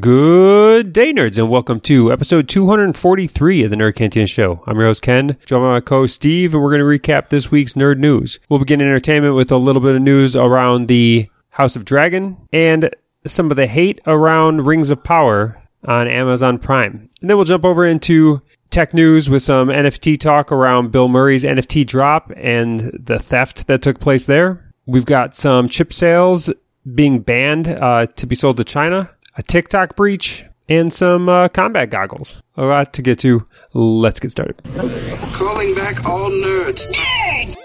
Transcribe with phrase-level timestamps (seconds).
[0.00, 4.64] Good day, nerds, and welcome to episode 243 of the Nerd Cantina Show.
[4.66, 7.50] I'm your host, Ken, joined by my co Steve, and we're going to recap this
[7.50, 8.40] week's nerd news.
[8.48, 12.90] We'll begin entertainment with a little bit of news around the House of Dragon and
[13.26, 17.10] some of the hate around Rings of Power on Amazon Prime.
[17.20, 18.40] And then we'll jump over into
[18.70, 23.82] tech news with some NFT talk around Bill Murray's NFT drop and the theft that
[23.82, 24.72] took place there.
[24.86, 26.50] We've got some chip sales
[26.94, 31.90] being banned uh, to be sold to China a TikTok breach, and some uh, combat
[31.90, 32.42] goggles.
[32.56, 33.46] A lot to get to.
[33.72, 34.62] Let's get started.
[35.34, 36.86] Calling back all nerds.
[36.92, 37.56] Nerds!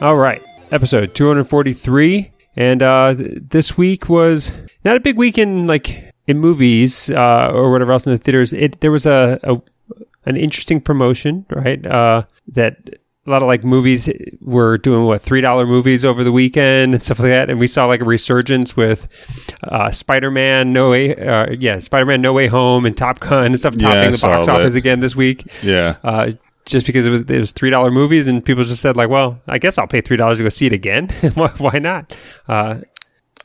[0.00, 0.42] All right,
[0.72, 2.32] episode 243.
[2.56, 4.52] And uh, this week was
[4.84, 8.52] not a big week in like in movies uh, or whatever else in the theaters,
[8.52, 9.60] it there was a, a
[10.24, 11.84] an interesting promotion, right?
[11.84, 12.76] Uh, that
[13.24, 17.02] a lot of like movies were doing what three dollar movies over the weekend and
[17.02, 19.08] stuff like that, and we saw like a resurgence with
[19.64, 23.46] uh, Spider Man No Way, uh, yeah, Spider Man No Way Home and Top Gun
[23.46, 25.46] and stuff topping Yeah, the box office again this week.
[25.62, 25.96] Yeah.
[26.02, 26.32] Uh,
[26.64, 29.40] just because it was it was three dollar movies and people just said like, well,
[29.48, 31.08] I guess I'll pay three dollars to go see it again.
[31.34, 32.14] why, why not?
[32.48, 32.80] Uh,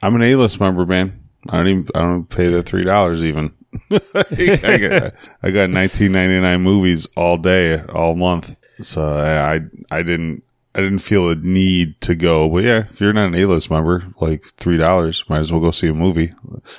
[0.02, 1.27] I'm an A-list member, man.
[1.50, 3.54] I don't even I don't pay the three dollars even.
[3.92, 8.56] I got I got 19.99 movies all day, all month.
[8.82, 10.44] So I, I didn't
[10.78, 12.48] I didn't feel a need to go.
[12.48, 15.72] But yeah, if you're not an A-list member, like three dollars, might as well go
[15.72, 16.34] see a movie.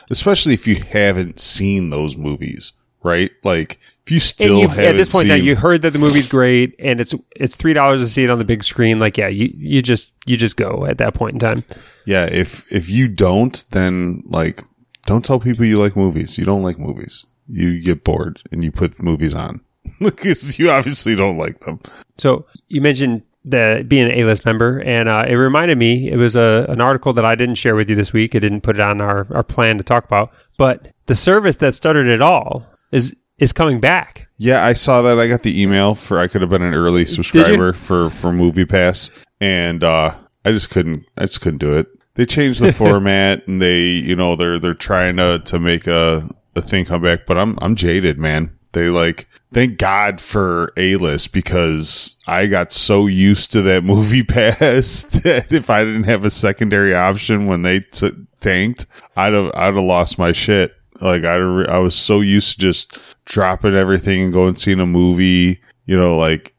[0.08, 3.30] Especially if you haven't seen those movies, right?
[3.44, 6.74] Like if you still at this point seen, now you heard that the movie's great
[6.78, 9.50] and it's it's three dollars to see it on the big screen like yeah you,
[9.54, 11.64] you just you just go at that point in time
[12.06, 14.62] Yeah, if if you don't, then like
[15.06, 16.38] don't tell people you like movies.
[16.38, 17.26] You don't like movies.
[17.48, 19.60] You get bored and you put movies on
[20.00, 21.80] because you obviously don't like them.
[22.18, 26.34] so you mentioned the being an a-list member and uh, it reminded me it was
[26.36, 28.80] a, an article that i didn't share with you this week i didn't put it
[28.82, 33.14] on our, our plan to talk about but the service that started it all is
[33.38, 35.18] is coming back Yeah, I saw that.
[35.18, 38.64] I got the email for I could have been an early subscriber for for Movie
[38.64, 39.10] Pass,
[39.40, 41.04] and uh, I just couldn't.
[41.16, 41.86] I just couldn't do it.
[42.14, 46.28] They changed the format, and they you know they're they're trying to to make a
[46.56, 47.26] a thing come back.
[47.26, 48.56] But I'm I'm jaded, man.
[48.72, 54.22] They like thank God for A list because I got so used to that movie
[54.22, 59.50] pass that if I didn't have a secondary option when they t- tanked, I'd have
[59.54, 60.74] I'd have lost my shit.
[61.00, 64.86] Like I I was so used to just dropping everything and going and seeing a
[64.86, 65.60] movie.
[65.86, 66.54] You know, like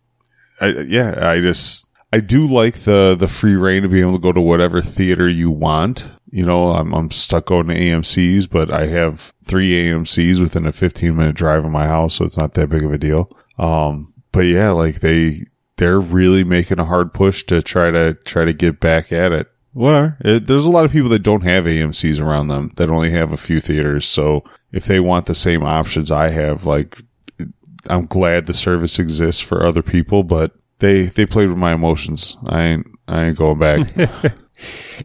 [0.61, 4.19] I, yeah, I just I do like the the free reign to be able to
[4.19, 6.09] go to whatever theater you want.
[6.31, 10.71] You know, I'm I'm stuck going to AMC's, but I have three AMC's within a
[10.71, 13.29] 15 minute drive of my house, so it's not that big of a deal.
[13.57, 15.43] Um, but yeah, like they
[15.77, 19.47] they're really making a hard push to try to try to get back at it.
[19.73, 20.17] Whatever.
[20.21, 23.31] It, there's a lot of people that don't have AMC's around them that only have
[23.31, 24.05] a few theaters.
[24.05, 27.01] So if they want the same options I have, like
[27.87, 32.37] I'm glad the service exists for other people, but they they played with my emotions.
[32.45, 33.81] I ain't I ain't going back.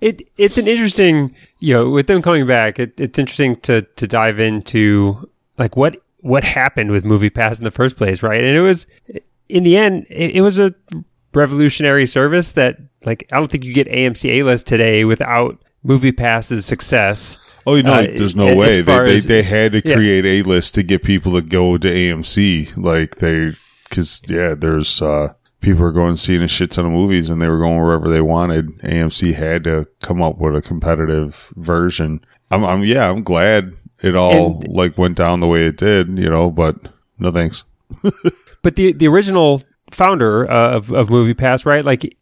[0.00, 4.06] it it's an interesting you know with them coming back it, it's interesting to to
[4.06, 8.56] dive into like what what happened with movie pass in the first place right and
[8.56, 8.86] it was
[9.48, 10.74] in the end it, it was a
[11.34, 16.12] revolutionary service that like i don't think you get amc a list today without movie
[16.12, 17.36] pass's success
[17.66, 19.94] oh, you know, Uh, there's no way they, they as- they had to yeah.
[19.94, 22.76] create a list to get people to go to AMC.
[22.76, 23.56] Like they,
[23.88, 27.40] because yeah, there's uh people are going and seeing a shit ton of movies, and
[27.40, 28.68] they were going wherever they wanted.
[28.80, 32.20] AMC had to come up with a competitive version.
[32.50, 33.72] I'm, I'm yeah, I'm glad
[34.02, 36.18] it all And- like went down the way it did.
[36.18, 36.76] You know, but
[37.18, 37.64] no thanks.
[38.62, 39.62] but the the original
[39.94, 41.84] founder uh, of of MoviePass, right?
[41.84, 42.16] Like,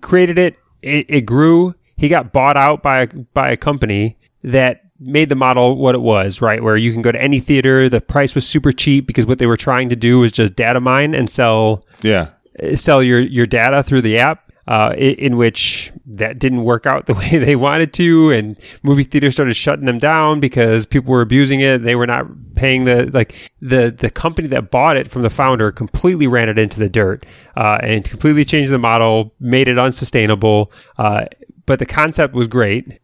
[0.00, 1.74] created it, it, it grew.
[1.96, 6.00] He got bought out by a, by a company that made the model what it
[6.00, 6.62] was, right?
[6.62, 7.88] Where you can go to any theater.
[7.88, 10.80] The price was super cheap because what they were trying to do was just data
[10.80, 12.28] mine and sell Yeah,
[12.74, 14.51] sell your your data through the app.
[14.68, 19.02] Uh, in, in which that didn't work out the way they wanted to, and movie
[19.02, 21.82] theaters started shutting them down because people were abusing it.
[21.82, 25.72] They were not paying the like the the company that bought it from the founder
[25.72, 27.26] completely ran it into the dirt
[27.56, 30.70] uh, and completely changed the model, made it unsustainable.
[30.96, 31.24] Uh,
[31.66, 33.00] but the concept was great.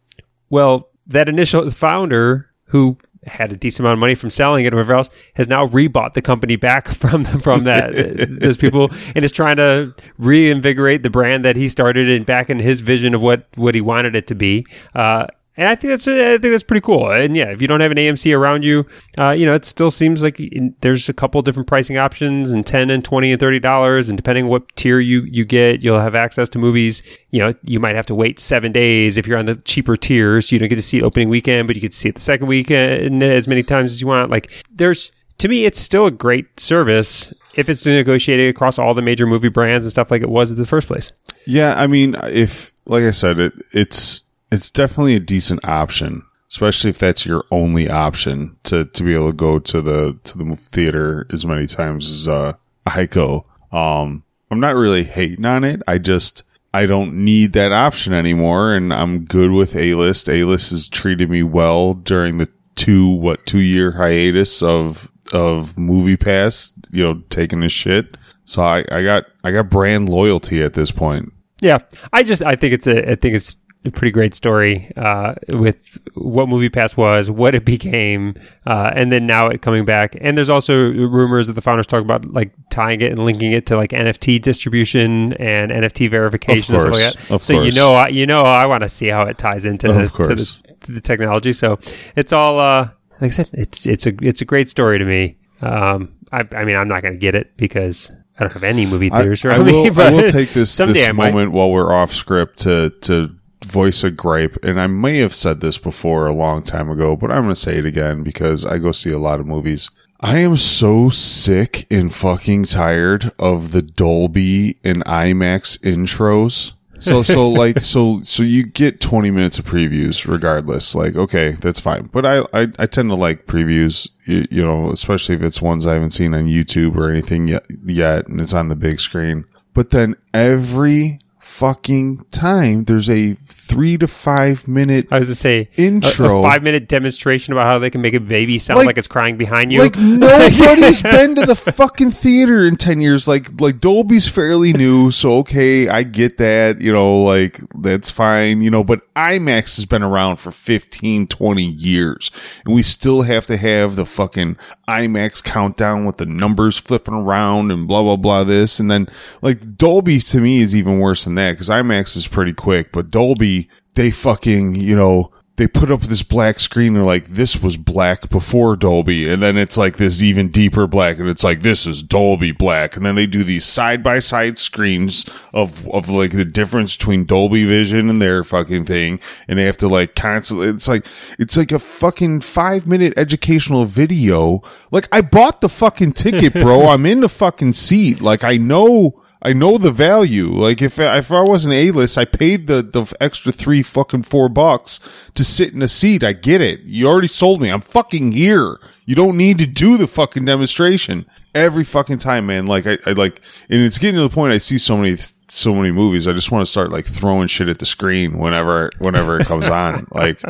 [0.49, 4.77] Well, that initial founder who had a decent amount of money from selling it or
[4.77, 7.93] whatever else has now rebought the company back from from that
[8.39, 12.59] those people and is trying to reinvigorate the brand that he started and back in
[12.59, 14.65] his vision of what what he wanted it to be.
[14.95, 15.27] Uh
[15.59, 17.11] and I think that's I think that's pretty cool.
[17.11, 18.85] And yeah, if you don't have an AMC around you,
[19.17, 20.41] uh, you know, it still seems like
[20.79, 24.47] there's a couple different pricing options, and ten and twenty and thirty dollars, and depending
[24.47, 27.03] what tier you you get, you'll have access to movies.
[27.31, 30.49] You know, you might have to wait seven days if you're on the cheaper tiers.
[30.49, 32.21] You don't get to see it opening weekend, but you get to see it the
[32.21, 34.31] second weekend as many times as you want.
[34.31, 39.01] Like, there's to me, it's still a great service if it's negotiated across all the
[39.01, 41.11] major movie brands and stuff like it was in the first place.
[41.45, 44.21] Yeah, I mean, if like I said, it it's
[44.51, 49.27] it's definitely a decent option, especially if that's your only option to to be able
[49.27, 52.53] to go to the to the theater as many times as uh,
[52.85, 53.45] I go.
[53.71, 55.81] Um, I'm not really hating on it.
[55.87, 56.43] I just
[56.73, 60.29] I don't need that option anymore, and I'm good with A List.
[60.29, 65.77] A List has treated me well during the two what two year hiatus of of
[65.77, 66.73] Movie Pass.
[66.91, 68.17] You know, taking the shit.
[68.45, 71.31] So I, I got I got brand loyalty at this point.
[71.61, 71.79] Yeah,
[72.13, 73.55] I just I think it's a I think it's
[73.91, 78.35] pretty great story uh, with what Movie Pass was, what it became,
[78.65, 80.15] uh, and then now it coming back.
[80.19, 83.65] And there's also rumors that the founders talk about like tying it and linking it
[83.67, 87.33] to like NFT distribution and NFT verification Of and course, stuff like that.
[87.35, 87.65] of so course.
[87.73, 90.35] you know, I, you know, I want to see how it ties into the, to
[90.35, 91.53] the, to the technology.
[91.53, 91.79] So
[92.15, 92.89] it's all uh,
[93.21, 95.37] like I said, it's it's a it's a great story to me.
[95.61, 98.85] Um, I, I mean, I'm not going to get it because I don't have any
[98.85, 99.87] movie theaters I around will, me.
[99.87, 104.11] I But will take this this moment while we're off script to to voice a
[104.11, 107.55] gripe, and I may have said this before a long time ago, but I'm going
[107.55, 109.89] to say it again because I go see a lot of movies.
[110.21, 116.73] I am so sick and fucking tired of the Dolby and IMAX intros.
[116.99, 120.93] So so like so so you get 20 minutes of previews regardless.
[120.93, 122.07] Like okay, that's fine.
[122.11, 125.87] But I I, I tend to like previews, you, you know, especially if it's ones
[125.87, 129.45] I haven't seen on YouTube or anything yet yet and it's on the big screen.
[129.73, 131.19] But then every
[131.59, 132.85] fucking time.
[132.85, 133.33] There's a
[133.69, 136.39] 3 to 5 minute I was to say Intro.
[136.39, 139.07] a, five minute demonstration about how they can make a baby sound Like- like, it's
[139.07, 139.81] crying behind you.
[139.83, 143.27] Like nobody's been to the fucking theater in ten years.
[143.27, 146.81] Like like Dolby's fairly new, so okay, I get that.
[146.81, 148.61] You know, like that's fine.
[148.61, 152.31] You know, but IMAX has been around for 15, 20 years,
[152.65, 154.57] and we still have to have the fucking
[154.87, 158.43] IMAX countdown with the numbers flipping around and blah blah blah.
[158.43, 159.07] This and then
[159.43, 163.11] like Dolby to me is even worse than that because IMAX is pretty quick, but
[163.11, 163.58] Dolby
[163.95, 166.93] they fucking you know they put up this black screen.
[166.93, 169.29] They're like, this was black before Dolby.
[169.29, 171.19] And then it's like this even deeper black.
[171.19, 172.95] And it's like, this is Dolby black.
[172.95, 177.25] And then they do these side by side screens of, of like the difference between
[177.25, 179.19] Dolby Vision and their fucking thing.
[179.49, 181.05] And they have to like constantly, it's like,
[181.37, 184.61] it's like a fucking five minute educational video.
[184.91, 186.87] Like, I bought the fucking ticket, bro.
[186.87, 188.21] I'm in the fucking seat.
[188.21, 189.21] Like, I know.
[189.41, 190.47] I know the value.
[190.47, 194.49] Like if if I wasn't A list, I paid the the extra three fucking four
[194.49, 194.99] bucks
[195.35, 196.23] to sit in a seat.
[196.23, 196.81] I get it.
[196.81, 197.69] You already sold me.
[197.69, 198.77] I'm fucking here.
[199.05, 201.25] You don't need to do the fucking demonstration
[201.55, 202.65] every fucking time, man.
[202.65, 204.53] Like I, I like, and it's getting to the point.
[204.53, 206.27] I see so many so many movies.
[206.27, 209.69] I just want to start like throwing shit at the screen whenever whenever it comes
[209.69, 210.07] on.
[210.11, 210.41] Like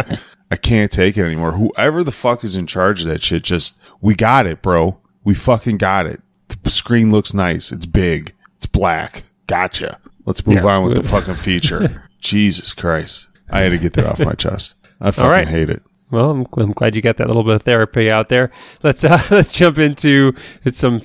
[0.51, 1.51] I can't take it anymore.
[1.51, 4.97] Whoever the fuck is in charge of that shit, just we got it, bro.
[5.23, 6.21] We fucking got it.
[6.63, 7.71] The screen looks nice.
[7.71, 8.33] It's big.
[8.59, 9.23] It's black.
[9.47, 9.99] Gotcha.
[10.25, 10.65] Let's move Yeah.
[10.65, 12.03] on with the fucking feature.
[12.19, 13.27] Jesus Christ.
[13.49, 14.75] I had to get that off my chest.
[15.01, 15.47] I fucking right.
[15.47, 15.81] hate it.
[16.11, 18.51] Well, I'm, I'm glad you got that little bit of therapy out there.
[18.83, 20.33] Let's uh, let's jump into
[20.73, 21.01] some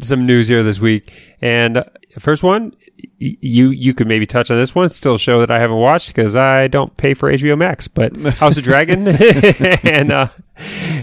[0.00, 1.12] some news here this week.
[1.42, 1.84] And uh,
[2.18, 2.72] first one,
[3.20, 4.86] y- you you could maybe touch on this one.
[4.86, 7.86] It's still a show that I haven't watched because I don't pay for HBO Max.
[7.88, 10.28] But House of Dragon and uh,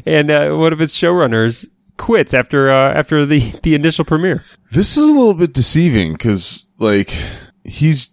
[0.05, 1.67] and uh, one of its showrunners
[2.00, 4.44] quits after uh, after the the initial premiere.
[4.72, 7.15] This is a little bit deceiving because, like,
[7.63, 8.10] he's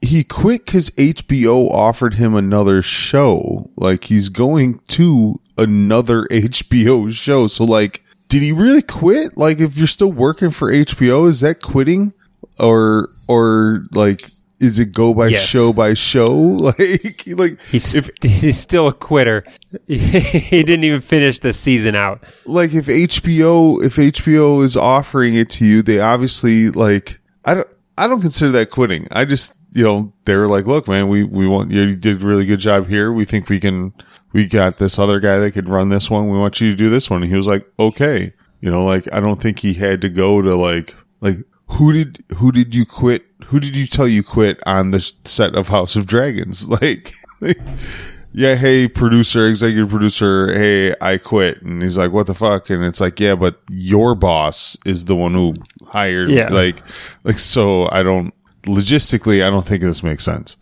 [0.00, 3.70] he quit because HBO offered him another show.
[3.76, 7.48] Like, he's going to another HBO show.
[7.48, 9.36] So, like, did he really quit?
[9.36, 12.12] Like, if you're still working for HBO, is that quitting,
[12.60, 14.30] or or like?
[14.60, 15.44] Is it go by Yes.
[15.46, 16.34] show by show?
[16.60, 19.44] Like, like He's if he's still a quitter.
[19.86, 19.98] he
[20.62, 22.24] didn't even finish the season out.
[22.44, 27.68] like if HBO if HBO is offering it to you, they obviously like I don't
[27.96, 29.08] I don't consider that quitting.
[29.12, 32.46] I just you know they're like, look, man, we we want you did a really
[32.46, 33.12] good job here.
[33.12, 33.92] We think we can
[34.32, 36.28] we got this other guy that could run this one.
[36.30, 37.22] We want you to do this one.
[37.22, 40.42] And he was like, okay, you know, like I don't think he had to go
[40.42, 41.36] to like like
[41.72, 43.24] who did who did you quit?
[43.48, 46.66] Who did you tell you quit on the set of House of Dragons?
[46.80, 47.12] Like.
[48.32, 51.62] yeah, hey, producer, executive producer, hey, I quit.
[51.62, 52.68] And he's like, what the fuck?
[52.68, 55.54] And it's like, yeah, but your boss is the one who
[55.86, 56.30] hired.
[56.30, 56.52] Yeah.
[56.52, 56.82] Like,
[57.22, 60.56] like, so I don't, logistically, I don't think this makes sense.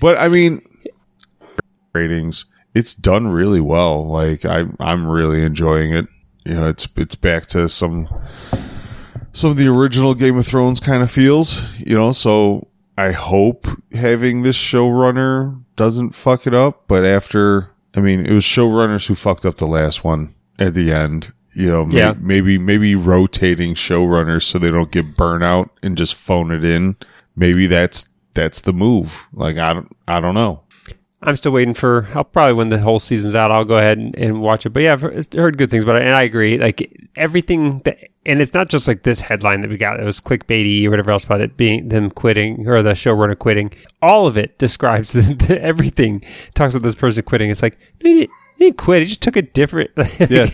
[0.00, 0.62] But I mean,
[1.92, 2.44] ratings.
[2.74, 4.06] It's done really well.
[4.06, 6.06] Like I, I'm really enjoying it.
[6.44, 8.08] You know, it's it's back to some
[9.32, 11.78] some of the original Game of Thrones kind of feels.
[11.78, 16.84] You know, so I hope having this showrunner doesn't fuck it up.
[16.88, 20.92] But after, I mean, it was showrunners who fucked up the last one at the
[20.92, 21.32] end.
[21.54, 22.14] You know, Yeah.
[22.20, 26.96] maybe maybe rotating showrunners so they don't get burnout and just phone it in.
[27.34, 29.26] Maybe that's that's the move.
[29.32, 30.62] Like I don't I don't know.
[31.20, 32.06] I'm still waiting for.
[32.14, 34.70] I'll probably when the whole season's out, I'll go ahead and, and watch it.
[34.70, 36.58] But yeah, I've heard- good things about it, and I agree.
[36.58, 39.98] Like everything that, and it's not just like this headline that we got.
[39.98, 43.72] It was clickbaity or whatever else about it being them quitting or the showrunner quitting.
[44.00, 46.22] All of it describes the, the, everything.
[46.54, 47.50] Talks about this person quitting.
[47.50, 49.02] It's like he, didn't, quit.
[49.02, 49.90] He just took a different.
[50.30, 50.50] Yeah.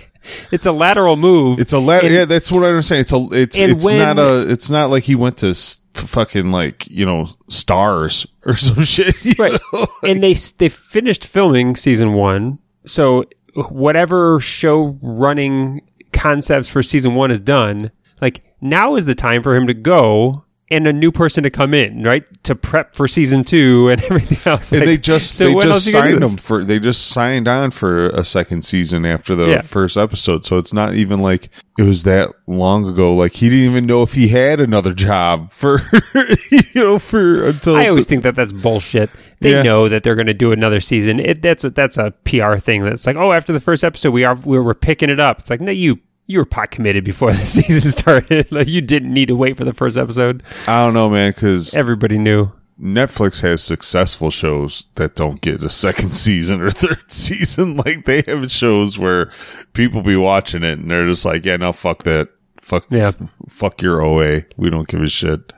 [0.51, 1.61] it's a lateral move.
[1.61, 2.11] It's a lateral.
[2.11, 3.03] Yeah, that's what I understand.
[3.03, 3.29] It's a.
[3.33, 4.51] It's it's when- not a.
[4.51, 8.83] It's not like he went to s- f- fucking like you know stars or some
[8.85, 9.39] shit.
[9.39, 9.61] right
[10.03, 13.25] and they they finished filming season one so
[13.71, 15.81] whatever show running
[16.13, 20.44] concepts for season one is done like now is the time for him to go
[20.75, 24.39] and a new person to come in right to prep for season two and everything
[24.51, 26.65] else And Like, they just so they just are you gonna do signed them for
[26.65, 29.61] they just signed on for a second season after the Yeah.
[29.63, 30.45] first episode.
[30.45, 33.15] So it's not even like it was that long ago.
[33.15, 35.81] Like he didn't even know if he had another job for
[36.51, 39.11] you know for until I always think that that's bullshit.
[39.41, 39.63] They Yeah.
[39.63, 41.19] know that they're going to do another season.
[41.21, 42.83] It, that's a, that's a PR thing.
[42.85, 45.41] That's like, oh, after the first episode, we are we we're picking it up.
[45.41, 48.47] It's like, no, you you were pot committed before the season started.
[48.53, 50.43] like you didn't need to wait for the first episode.
[50.67, 52.51] I don't know, man, because Everybody knew.
[52.81, 57.77] Netflix has successful shows that don't get a second season or third season.
[57.77, 59.31] Like they have shows where
[59.75, 62.31] people be watching it and they're just like, yeah, no, fuck that.
[62.61, 63.13] Fuck, Yeah.
[63.49, 64.43] fuck your OA.
[64.57, 65.53] We don't give a shit.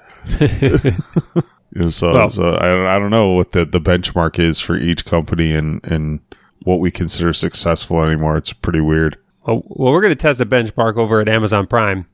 [1.88, 5.04] So, Well- so I, don't- I don't know what the, the benchmark is for each
[5.04, 6.20] company and, and
[6.64, 8.36] what we consider successful anymore.
[8.36, 9.18] It's pretty weird.
[9.46, 12.06] Well, we're going to test a benchmark over at Amazon Prime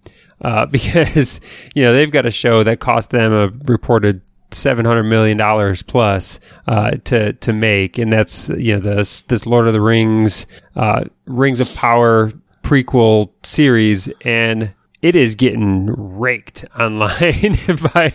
[0.43, 1.41] uh, because
[1.75, 4.21] you know they've got a show that cost them a reported
[4.51, 9.47] seven hundred million dollars plus uh, to to make, and that's you know this this
[9.47, 10.47] Lord of the Rings,
[10.77, 17.57] uh, Rings of Power prequel series, and it is getting raked online
[17.95, 18.12] by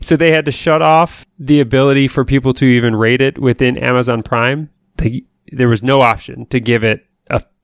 [0.00, 3.76] so they had to shut off the ability for people to even rate it within
[3.76, 4.70] Amazon Prime.
[4.96, 7.06] They, there was no option to give it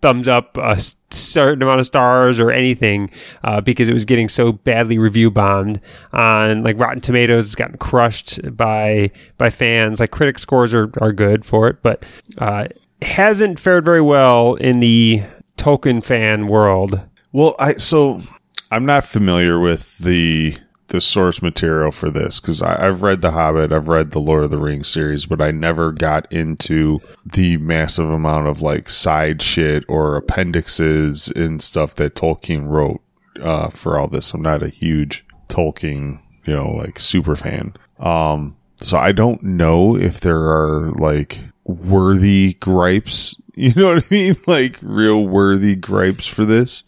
[0.02, 0.80] thumbs up, a
[1.10, 3.10] certain amount of stars, or anything
[3.44, 5.80] uh, because it was getting so badly review bombed
[6.12, 7.46] on like Rotten Tomatoes.
[7.46, 10.00] It's gotten crushed by by fans.
[10.00, 12.04] Like critic scores are, are good for it, but
[12.38, 12.68] uh,
[13.02, 15.22] hasn't fared very well in the
[15.56, 17.00] Tolkien fan world.
[17.32, 18.22] Well, I so
[18.70, 20.56] I'm not familiar with the
[20.90, 24.50] the source material for this because I've read The Hobbit, I've read the Lord of
[24.50, 29.84] the Rings series, but I never got into the massive amount of like side shit
[29.88, 33.00] or appendixes and stuff that Tolkien wrote
[33.40, 34.34] uh, for all this.
[34.34, 37.74] I'm not a huge Tolkien, you know, like super fan.
[37.98, 43.40] Um, so I don't know if there are like worthy gripes.
[43.56, 44.36] You know what I mean?
[44.46, 46.84] Like real worthy gripes for this.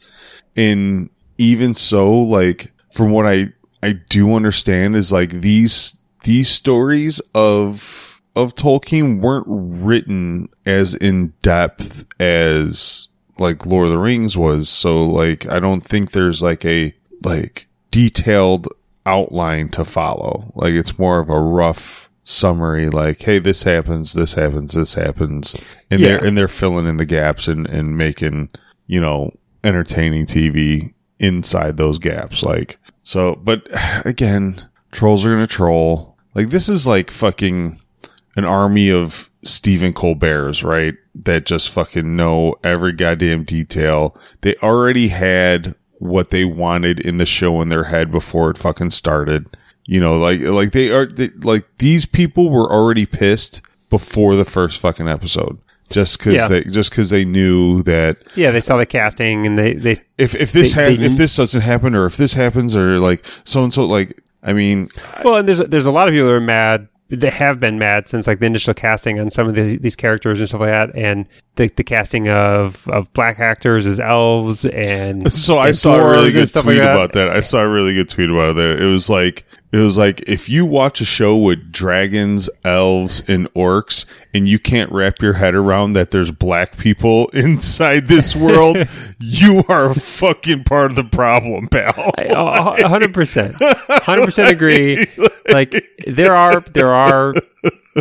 [0.57, 7.21] And even so, like from what I I do understand is like these these stories
[7.35, 13.09] of of Tolkien weren't written as in depth as
[13.39, 14.69] like Lord of the Rings was.
[14.69, 18.69] So like I don't think there's like a like detailed
[19.05, 20.53] outline to follow.
[20.55, 25.57] Like it's more of a rough summary like hey this happens this happens this happens
[25.91, 26.07] and Yeah.
[26.11, 28.49] they're and they're filling in the gaps and and making
[28.87, 29.33] you know
[29.65, 33.67] entertaining tv inside those gaps like so but
[34.05, 37.79] again trolls are gonna troll like this is like fucking
[38.37, 40.95] an army of Stephen Colbert's, right?
[41.15, 44.17] That just fucking know every goddamn detail.
[44.41, 48.91] They already had what they wanted in the show in their head before it fucking
[48.91, 49.47] started.
[49.85, 53.61] You know, like like they are they, like these people were already pissed
[53.91, 55.59] before the first fucking episode.
[55.93, 56.49] Just cuz Yeah.
[56.49, 60.35] they just cuz they knew that Yeah, they saw the casting and they they if
[60.35, 63.25] if this They- has they- if this doesn't happen or if this happens or like
[63.45, 64.89] so and so like I mean
[65.25, 66.89] Well, and there's there's a lot of people that are mad.
[67.15, 70.39] They have been mad since like the initial casting on some of the, these characters
[70.41, 75.31] and stuff like that, and the, the casting of, of black actors as elves and
[75.47, 76.91] So I saw a really good tweet like that.
[76.91, 77.29] about that.
[77.29, 78.81] I saw a really good tweet about that.
[78.81, 83.53] It was like It was like if you watch a show with dragons, elves, and
[83.55, 88.77] orcs, and you can't wrap your head around that there's black people inside this world,
[89.19, 92.13] you are a fucking part of the problem, pal.
[92.87, 95.07] Hundred percent, hundred percent agree.
[95.49, 95.75] Like
[96.07, 97.35] there are there are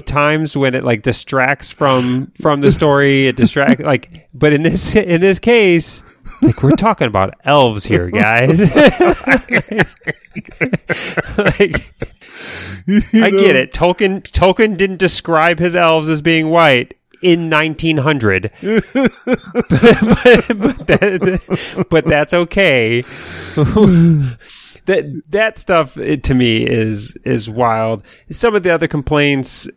[0.06, 3.28] times when it like distracts from from the story.
[3.28, 6.04] It distracts like, but in this in this case,
[6.42, 8.60] like we're talking about elves here, guys.
[8.60, 8.72] like,
[13.14, 13.74] I get it.
[13.74, 18.82] Tolkien Tolkien didn't describe his elves as being white in 1900, but,
[19.62, 23.02] but, that, but that's okay.
[24.86, 28.04] that that stuff it, to me is is wild.
[28.32, 29.68] Some of the other complaints.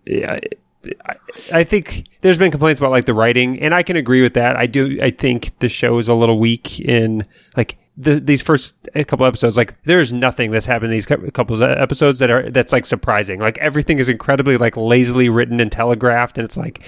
[1.04, 1.14] I,
[1.52, 4.56] I think there's been complaints about like the writing, and I can agree with that.
[4.56, 4.98] I do.
[5.02, 7.24] I think the show is a little weak in
[7.56, 8.76] like the, these first
[9.06, 9.56] couple episodes.
[9.56, 12.86] Like there's nothing that's happened in these couple of uh, episodes that are that's like
[12.86, 13.40] surprising.
[13.40, 16.82] Like everything is incredibly like lazily written and telegraphed, and it's like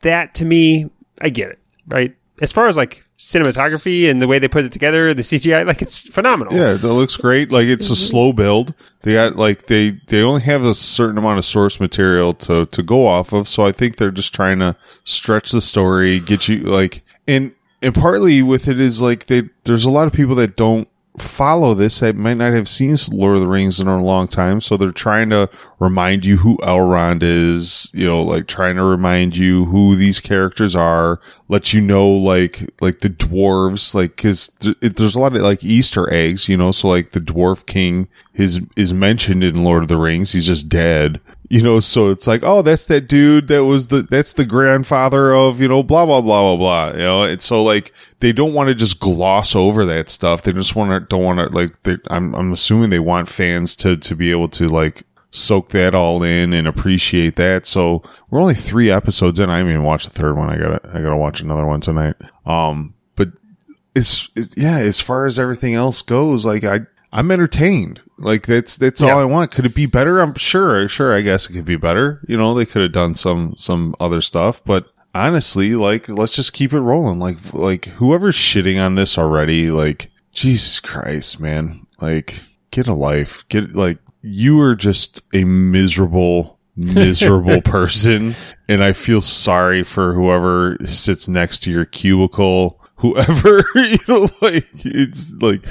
[0.00, 0.90] that to me.
[1.20, 1.58] I get it,
[1.88, 2.16] right?
[2.40, 5.80] As far as like cinematography and the way they put it together, the CGI, like
[5.80, 6.52] it's phenomenal.
[6.54, 7.52] Yeah, it looks great.
[7.52, 8.10] Like it's a mm-hmm.
[8.10, 8.74] slow build.
[9.02, 12.82] They got like they they only have a certain amount of source material to to
[12.82, 16.58] go off of, so I think they're just trying to stretch the story, get you
[16.58, 20.56] like and and partly with it is like they there's a lot of people that
[20.56, 20.88] don't
[21.18, 24.60] follow this that might not have seen Lord of the Rings in a long time.
[24.60, 29.36] So they're trying to remind you who Elrond is, you know, like trying to remind
[29.36, 34.76] you who these characters are, let you know like, like the dwarves, like, cause th-
[34.80, 38.66] there's a lot of like Easter eggs, you know, so like the dwarf king is,
[38.76, 40.32] is mentioned in Lord of the Rings.
[40.32, 41.20] He's just dead
[41.52, 45.34] you know, so it's like, oh, that's that dude that was the, that's the grandfather
[45.34, 48.54] of, you know, blah, blah, blah, blah, blah, you know, and so like, they don't
[48.54, 50.44] want to just gloss over that stuff.
[50.44, 53.98] They just want to, don't want to, like, I'm, I'm assuming they want fans to,
[53.98, 57.66] to be able to, like, soak that all in and appreciate that.
[57.66, 59.50] So we're only three episodes in.
[59.50, 60.48] I haven't even watched the third one.
[60.48, 62.16] I gotta, I gotta watch another one tonight.
[62.46, 63.28] Um, but
[63.94, 66.80] it's, it, yeah, as far as everything else goes, like, I,
[67.12, 68.00] I'm entertained.
[68.18, 69.12] Like that's that's yeah.
[69.12, 69.50] all I want.
[69.50, 70.20] Could it be better?
[70.20, 70.88] I'm sure.
[70.88, 72.24] Sure, I guess it could be better.
[72.26, 76.52] You know, they could have done some some other stuff, but honestly, like let's just
[76.52, 77.18] keep it rolling.
[77.18, 81.86] Like like whoever's shitting on this already, like Jesus Christ, man.
[82.00, 82.40] Like
[82.70, 83.44] get a life.
[83.48, 88.34] Get like you are just a miserable miserable person
[88.66, 94.64] and I feel sorry for whoever sits next to your cubicle, whoever, you know, like
[94.76, 95.66] it's like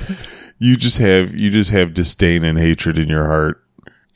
[0.62, 3.64] you just have you just have disdain and hatred in your heart.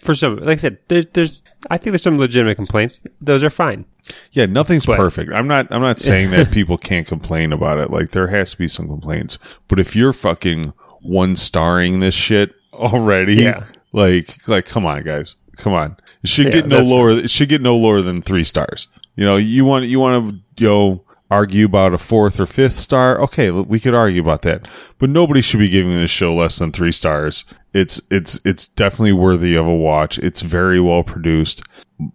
[0.04, 3.02] For some like i said there, there's i think there's some legitimate complaints.
[3.20, 3.86] Those are fine.
[4.32, 5.34] Yeah nothing's but, perfect.
[5.34, 7.90] I'm not i'm not saying that people can't complain about it.
[7.90, 9.40] Like there has to be some complaints.
[9.68, 13.64] But if you're fucking one starring this shit already yeah.
[13.92, 15.38] like like come on guys.
[15.58, 15.98] Come on.
[16.22, 18.88] It should yeah, get no lower it should get no lower than three stars.
[19.16, 22.80] You know you want you want to you know argue about a fourth or fifth
[22.80, 24.68] star, okay, we could argue about that.
[25.00, 27.46] But nobody should be giving this show less than three stars.
[27.74, 30.18] It's it's it's definitely worthy of a watch.
[30.20, 31.64] It's very well produced.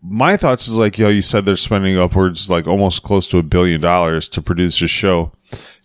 [0.02, 3.42] My thoughts is like, yo, you said they're spending upwards like almost close to a
[3.42, 5.32] billion dollars to produce this show.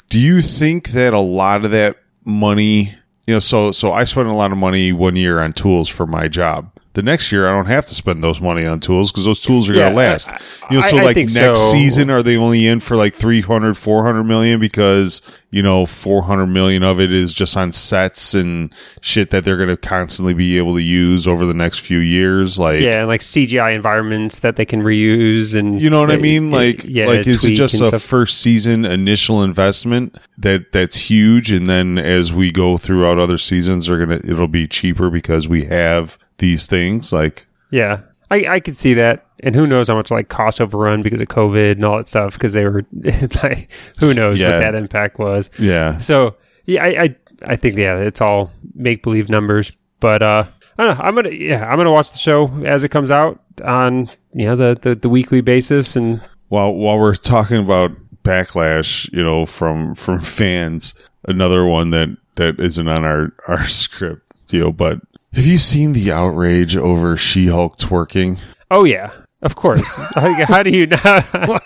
[0.10, 2.94] Do you think that a lot of that money,
[3.26, 6.06] you know, so so I spent a lot of money one year on tools for
[6.06, 9.26] my job the next year I don't have to spend those money on tools because
[9.26, 10.30] those tools are yeah, going to last.
[10.30, 10.40] I,
[10.72, 11.56] you know, so I, like next so.
[11.56, 16.84] season, are they only in for like 300, 400 million because, you know, 400 million
[16.84, 20.74] of it is just on sets and shit that they're going to constantly be able
[20.76, 22.58] to use over the next few years.
[22.58, 25.54] Like, yeah, like CGI environments that they can reuse.
[25.54, 26.50] And you know what I mean?
[26.50, 28.02] Like, yeah, like is it just a stuff.
[28.02, 31.52] first season initial investment that that's huge?
[31.52, 35.50] And then as we go throughout other seasons, they're going to, it'll be cheaper because
[35.50, 37.12] we have these things.
[37.14, 39.26] Like, yeah, I, I could see that.
[39.42, 42.34] And who knows how much like cost overrun because of COVID and all that stuff
[42.34, 42.86] because they were
[43.44, 43.70] like,
[44.00, 44.52] who knows yeah.
[44.52, 45.50] what that impact was.
[45.60, 45.98] Yeah.
[45.98, 50.46] So yeah, I, I, I think, yeah, it's all make believe numbers, but, uh,
[50.78, 51.04] I don't know.
[51.06, 54.58] I'm gonna yeah, I'm gonna watch the show as it comes out on you know
[54.58, 57.92] the, the, the weekly basis and while while we're talking about
[58.24, 60.96] backlash, you know, from from fans,
[61.26, 65.00] another one that that isn't on our our script, you know, but
[65.36, 68.40] have you seen the outrage over She-Hulk twerking?
[68.72, 69.86] Oh yeah, of course.
[70.16, 70.98] How do you know?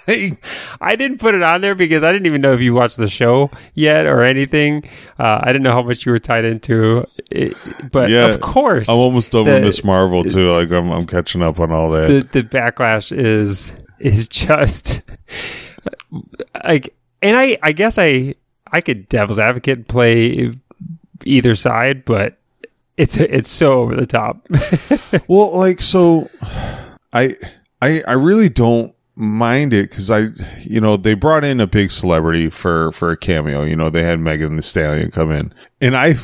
[0.82, 3.08] I didn't put it on there because I didn't even know if you watched the
[3.08, 4.90] show yet or anything.
[5.20, 7.56] Uh, I didn't know how much you were tied into it,
[7.92, 10.52] but yeah, of course, I'm almost done with Miss Marvel too.
[10.52, 12.08] Like I'm, I'm catching up on all that.
[12.08, 15.02] The, the backlash is is just
[16.64, 18.34] like, and I I guess I
[18.72, 20.52] I could devil's advocate play
[21.24, 22.39] either side, but
[23.00, 24.46] it's it's so over the top.
[25.28, 26.30] well, like so,
[27.14, 27.38] I
[27.82, 30.28] I I really don't mind it because I,
[30.64, 33.64] you know, they brought in a big celebrity for for a cameo.
[33.64, 36.16] You know, they had Megan Thee Stallion come in, and I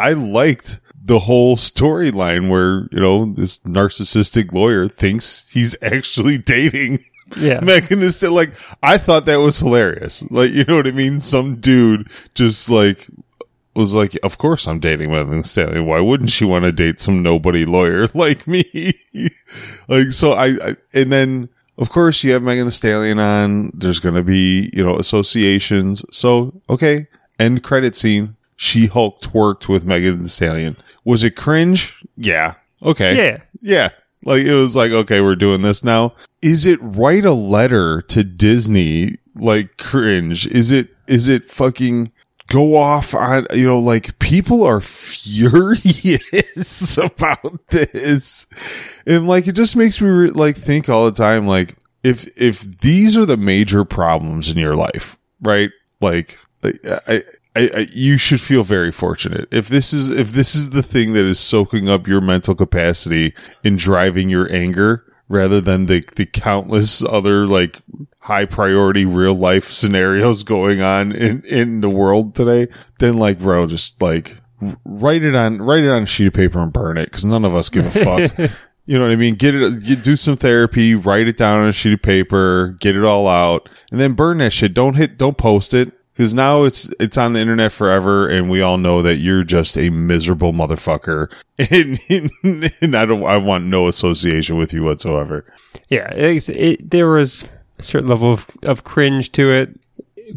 [0.00, 7.04] I liked the whole storyline where you know this narcissistic lawyer thinks he's actually dating
[7.36, 7.60] yeah.
[7.62, 8.34] Megan Thee Stallion.
[8.34, 10.28] Like I thought that was hilarious.
[10.32, 11.20] Like you know what I mean?
[11.20, 13.06] Some dude just like
[13.78, 15.86] was like, of course I'm dating Megan Stallion.
[15.86, 18.92] Why wouldn't she want to date some nobody lawyer like me?
[19.88, 23.70] like so I, I and then of course you have Megan Thee Stallion on.
[23.72, 26.04] There's going to be, you know, associations.
[26.10, 27.06] So, okay.
[27.38, 28.36] End credit scene.
[28.56, 30.76] She Hulk twerked with Megan Thee Stallion.
[31.04, 31.94] Was it cringe?
[32.16, 32.54] Yeah.
[32.82, 33.16] Okay.
[33.16, 33.38] Yeah.
[33.62, 33.88] Yeah.
[34.24, 36.14] Like it was like, okay, we're doing this now.
[36.42, 40.48] Is it write a letter to Disney like cringe?
[40.48, 42.10] Is it is it fucking
[42.48, 46.18] go off on you know like people are furious
[46.98, 48.46] about this.
[49.06, 52.80] And like it just makes me re- like think all the time like if if
[52.80, 55.70] these are the major problems in your life right?
[56.00, 57.22] Like, like I,
[57.56, 59.48] I, I you should feel very fortunate.
[59.50, 63.34] If this is if this is the thing that is soaking up your mental capacity
[63.64, 67.80] and driving your anger rather than the the countless other like
[68.20, 73.66] high priority real life scenarios going on in in the world today, then like bro,
[73.66, 74.36] just like
[74.84, 77.44] write it on write it on a sheet of paper and burn it because none
[77.44, 78.50] of us give a fuck.
[78.86, 79.34] you know what I mean?
[79.34, 83.04] Get it, do some therapy, write it down on a sheet of paper, get it
[83.04, 84.74] all out, and then burn that shit.
[84.74, 88.60] Don't hit, don't post it because now it's it's on the internet forever, and we
[88.60, 93.86] all know that you're just a miserable motherfucker, and, and I don't I want no
[93.86, 95.44] association with you whatsoever.
[95.88, 97.44] Yeah, it, it, there was
[97.78, 99.78] a certain level of, of cringe to it,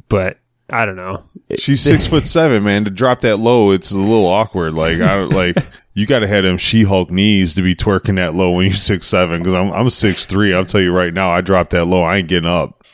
[0.10, 0.38] but
[0.70, 1.24] I don't know.
[1.58, 2.86] She's six foot seven, man.
[2.86, 4.74] To drop that low, it's a little awkward.
[4.74, 5.58] Like I don't like.
[5.94, 8.74] You got to have them She Hulk knees to be twerking that low when you're
[8.74, 9.40] six seven.
[9.40, 10.54] Because I'm I'm six three.
[10.54, 12.04] I'll tell you right now, I dropped that low.
[12.04, 12.86] I ain't getting up.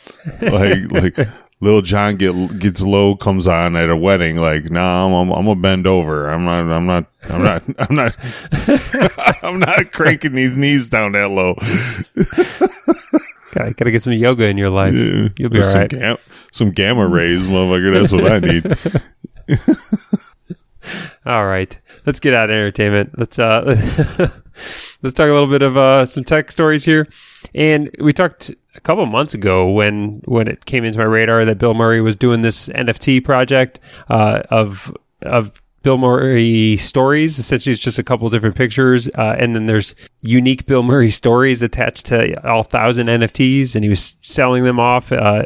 [0.41, 1.27] Like like
[1.60, 4.38] Lil Jon get gets low comes on at a wedding.
[4.38, 6.27] Like, nah, I'm, I'm, I'm gonna bend over.
[6.27, 6.60] I'm not.
[6.60, 7.05] I'm not.
[7.29, 7.63] I'm not.
[7.79, 9.43] I'm not.
[9.43, 11.55] I'm not cranking these knees down that low.
[13.51, 14.93] Gotta, gotta get some yoga in your life.
[14.93, 15.29] Yeah.
[15.38, 15.89] You'll be all some right.
[15.89, 16.17] Gam-
[16.51, 17.93] some gamma rays, motherfucker.
[17.93, 18.65] That's what I need.
[21.25, 23.17] all right, let's get out of entertainment.
[23.17, 23.63] Let's uh,
[25.01, 27.07] let's talk a little bit of uh, some tech stories here.
[27.53, 31.57] And we talked a couple months ago when when it came into my radar that
[31.57, 33.79] Bill Murray was doing this NFT project
[34.10, 37.39] uh, of of Bill Murray stories.
[37.39, 41.61] Essentially, it's just a couple different pictures, uh, and then there's unique Bill Murray stories
[41.61, 45.43] attached to all thousand NFTs, and he was selling them off uh,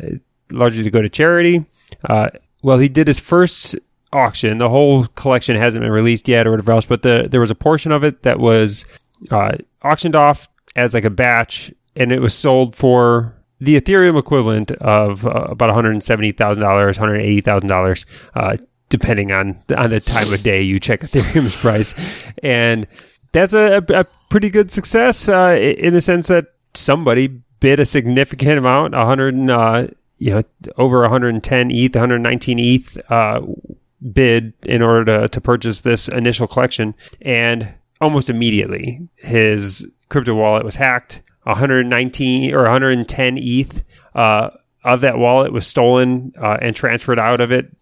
[0.52, 1.66] largely to go to charity.
[2.06, 2.30] Uh,
[2.64, 3.76] well, he did his first
[4.14, 4.58] auction.
[4.58, 7.56] The whole collection hasn't been released yet, or whatever else, but the there was a
[7.56, 8.86] portion of it that was
[9.30, 9.52] uh,
[9.84, 15.26] auctioned off as like a batch and it was sold for the Ethereum equivalent of
[15.26, 18.06] uh, about one hundred seventy thousand dollars, one hundred eighty thousand uh, dollars,
[18.92, 21.96] depending on on the time of day you check Ethereum's price,
[22.44, 22.86] and
[23.32, 27.28] that's a, a pretty good success uh, in the sense that somebody
[27.60, 29.88] bid a significant amount, a hundred, uh,
[30.20, 30.44] you know,
[30.78, 33.42] over one hundred and ten ETH, one hundred nineteen ETH uh,
[34.14, 40.64] bid in order to to purchase this initial collection, and almost immediately his crypto wallet
[40.64, 41.24] was hacked.
[41.44, 44.52] 119 or 110 ETH uh,
[44.84, 47.76] of that wallet was stolen uh, and transferred out of it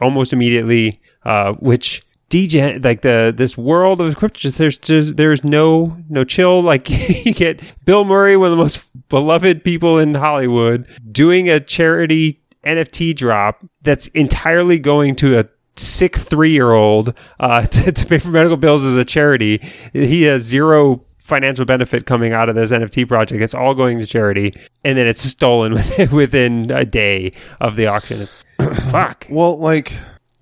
[0.00, 5.96] almost immediately, uh, which degen like the this world of crypto there's just there's no
[6.10, 6.90] no chill like
[7.24, 12.42] you get Bill Murray one of the most beloved people in Hollywood doing a charity
[12.64, 18.18] NFT drop that's entirely going to a sick three year old uh, to, to pay
[18.18, 19.60] for medical bills as a charity.
[19.92, 23.42] He has zero financial benefit coming out of this NFT project.
[23.42, 25.72] It's all going to charity, and then it's stolen
[26.12, 28.20] within a day of the auction.
[28.20, 29.26] It's fuck.
[29.28, 29.92] Well, like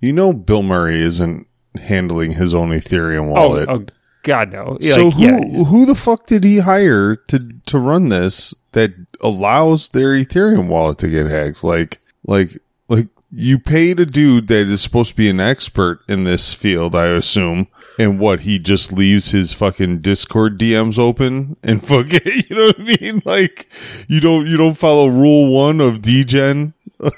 [0.01, 1.47] you know, Bill Murray isn't
[1.81, 3.69] handling his own Ethereum oh, wallet.
[3.69, 3.85] Oh, oh
[4.23, 4.77] God no.
[4.81, 8.93] So like, who yeah, who the fuck did he hire to to run this that
[9.21, 11.63] allows their Ethereum wallet to get hacked?
[11.63, 12.57] Like like
[12.89, 16.95] like you paid a dude that is supposed to be an expert in this field,
[16.95, 17.67] I assume,
[17.99, 22.79] and what he just leaves his fucking Discord DMs open and fucking you know what
[22.79, 23.21] I mean?
[23.25, 23.69] Like
[24.07, 26.73] you don't you don't follow rule one of degen.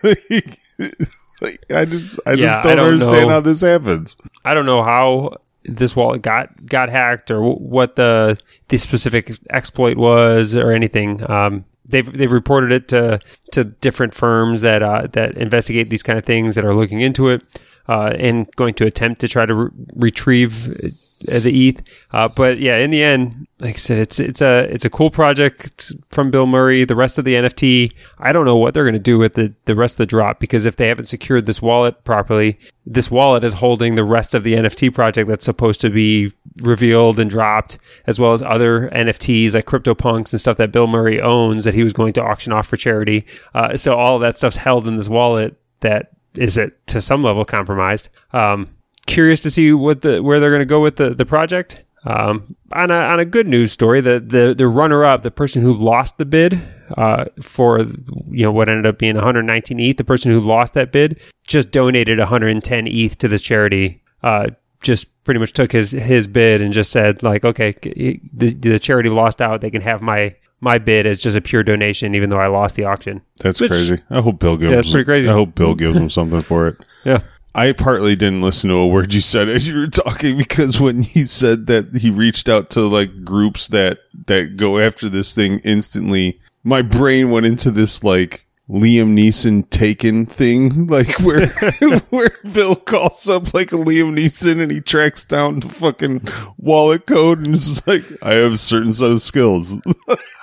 [1.41, 3.33] like, I just I yeah, just don't, I don't understand know.
[3.33, 4.15] how this happens.
[4.45, 8.37] I don't know how this wallet got got hacked or what the
[8.69, 11.29] the specific exploit was or anything.
[11.29, 13.19] Um, they've they've reported it to
[13.51, 17.29] to different firms that uh, that investigate these kind of things that are looking into
[17.29, 17.43] it
[17.87, 21.81] uh, and going to attempt to try to re- retrieve the ETH.
[22.11, 25.11] Uh, but yeah, in the end, like I said, it's it's a it's a cool
[25.11, 26.85] project from Bill Murray.
[26.85, 29.53] The rest of the NFT, I don't know what they're going to do with the
[29.65, 33.43] the rest of the drop because if they haven't secured this wallet properly, this wallet
[33.43, 37.77] is holding the rest of the NFT project that's supposed to be revealed and dropped,
[38.07, 41.83] as well as other NFTs like CryptoPunks and stuff that Bill Murray owns that he
[41.83, 43.25] was going to auction off for charity.
[43.53, 47.43] Uh, so all that stuff's held in this wallet that is it to some level
[47.45, 48.09] compromised.
[48.31, 48.69] Um,
[49.09, 51.79] curious to see what the where they're going to go with the the project.
[52.05, 55.61] Um, on a on a good news story, the the the runner up, the person
[55.61, 56.61] who lost the bid
[56.97, 60.91] uh, for you know what ended up being 119 ETH, the person who lost that
[60.91, 64.01] bid just donated 110 ETH to this charity.
[64.23, 64.49] Uh,
[64.81, 69.09] just pretty much took his his bid and just said like, okay, the the charity
[69.09, 69.59] lost out.
[69.59, 72.75] They can have my my bid as just a pure donation, even though I lost
[72.75, 73.21] the auction.
[73.37, 73.99] That's Which, crazy.
[74.09, 74.69] I hope Bill gives.
[74.69, 75.27] Yeah, that's pretty crazy.
[75.27, 76.77] I hope Bill gives him something for it.
[77.03, 77.21] Yeah.
[77.55, 81.01] I partly didn't listen to a word you said as you were talking because when
[81.01, 85.59] he said that he reached out to like groups that that go after this thing
[85.63, 91.47] instantly, my brain went into this like Liam Neeson taken thing, like where
[92.09, 97.47] where Bill calls up like Liam Neeson and he tracks down the fucking wallet code
[97.47, 99.75] and is like, I have a certain set of skills.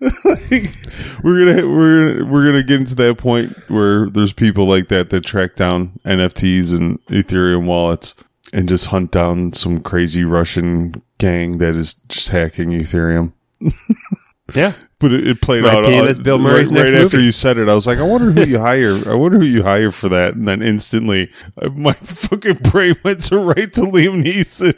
[0.00, 0.70] like,
[1.22, 5.24] we're gonna we're we're gonna get into that point where there's people like that that
[5.24, 8.14] track down NFTs and Ethereum wallets
[8.52, 13.32] and just hunt down some crazy Russian gang that is just hacking Ethereum.
[14.54, 15.84] yeah, but it, it played out.
[15.84, 18.02] Uh, that's Bill Murray's right, next right after you said it, I was like, I
[18.02, 18.96] wonder who you hire.
[19.08, 20.34] I wonder who you hire for that.
[20.34, 24.74] And then instantly, uh, my fucking brain went to right to Liam Neeson.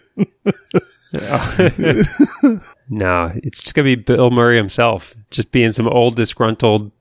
[2.88, 6.92] no, it's just gonna be Bill Murray himself, just being some old disgruntled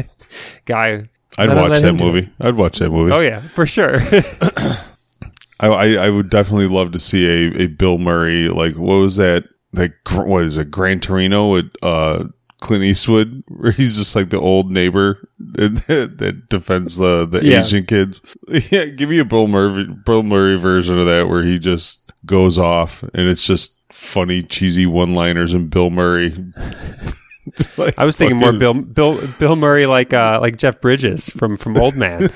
[0.64, 1.04] guy.
[1.36, 2.30] I'd let watch that movie.
[2.40, 3.12] I'd watch that movie.
[3.12, 4.00] Oh yeah, for sure.
[5.60, 9.16] I, I, I would definitely love to see a, a Bill Murray like what was
[9.16, 12.24] that like what is it Gran Torino with uh
[12.60, 17.60] Clint Eastwood where he's just like the old neighbor that, that defends the the yeah.
[17.60, 18.22] Asian kids.
[18.70, 22.58] Yeah, give me a Bill Murray Bill Murray version of that where he just goes
[22.58, 26.30] off and it's just funny, cheesy one liners and Bill Murray.
[27.76, 28.58] like I was thinking fucking...
[28.58, 32.22] more Bill Bill Bill Murray like uh like Jeff Bridges from from Old Man.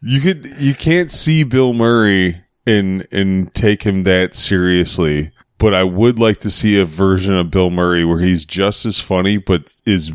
[0.00, 5.32] you could you can't see Bill Murray and and take him that seriously.
[5.58, 9.00] But I would like to see a version of Bill Murray where he's just as
[9.00, 10.12] funny, but is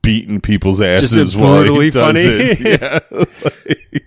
[0.00, 2.20] beating people's asses while he does funny.
[2.24, 2.60] it.
[2.80, 4.04] Yeah, like,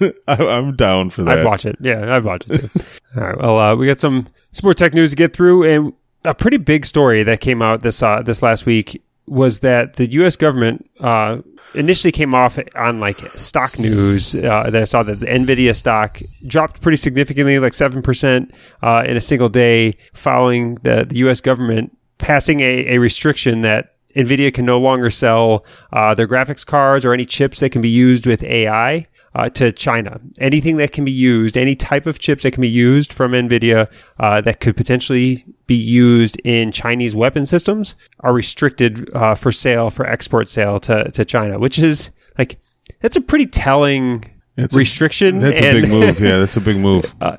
[0.28, 1.38] I, am down for that.
[1.38, 1.76] I'd watch it.
[1.80, 2.84] Yeah, I'd watch it too.
[3.16, 3.38] All right.
[3.38, 5.92] Well, uh, we got some some tech news to get through, and
[6.24, 10.10] a pretty big story that came out this uh, this last week was that the
[10.12, 10.36] U.S.
[10.36, 11.38] government uh,
[11.74, 16.20] initially came off on like stock news uh, that I saw that the Nvidia stock
[16.46, 18.52] dropped pretty significantly, like seven percent
[18.82, 21.40] uh, in a single day, following the the U.S.
[21.40, 27.04] government passing a, a restriction that NVIDIA can no longer sell uh, their graphics cards
[27.04, 30.20] or any chips that can be used with AI uh, to China.
[30.38, 33.90] Anything that can be used, any type of chips that can be used from NVIDIA
[34.18, 39.90] uh, that could potentially be used in Chinese weapon systems are restricted uh, for sale,
[39.90, 42.58] for export sale to, to China, which is like,
[43.00, 44.30] that's a pretty telling
[44.72, 45.38] restriction.
[45.38, 46.20] A, that's and, a big move.
[46.20, 47.14] Yeah, that's a big move.
[47.20, 47.36] Uh,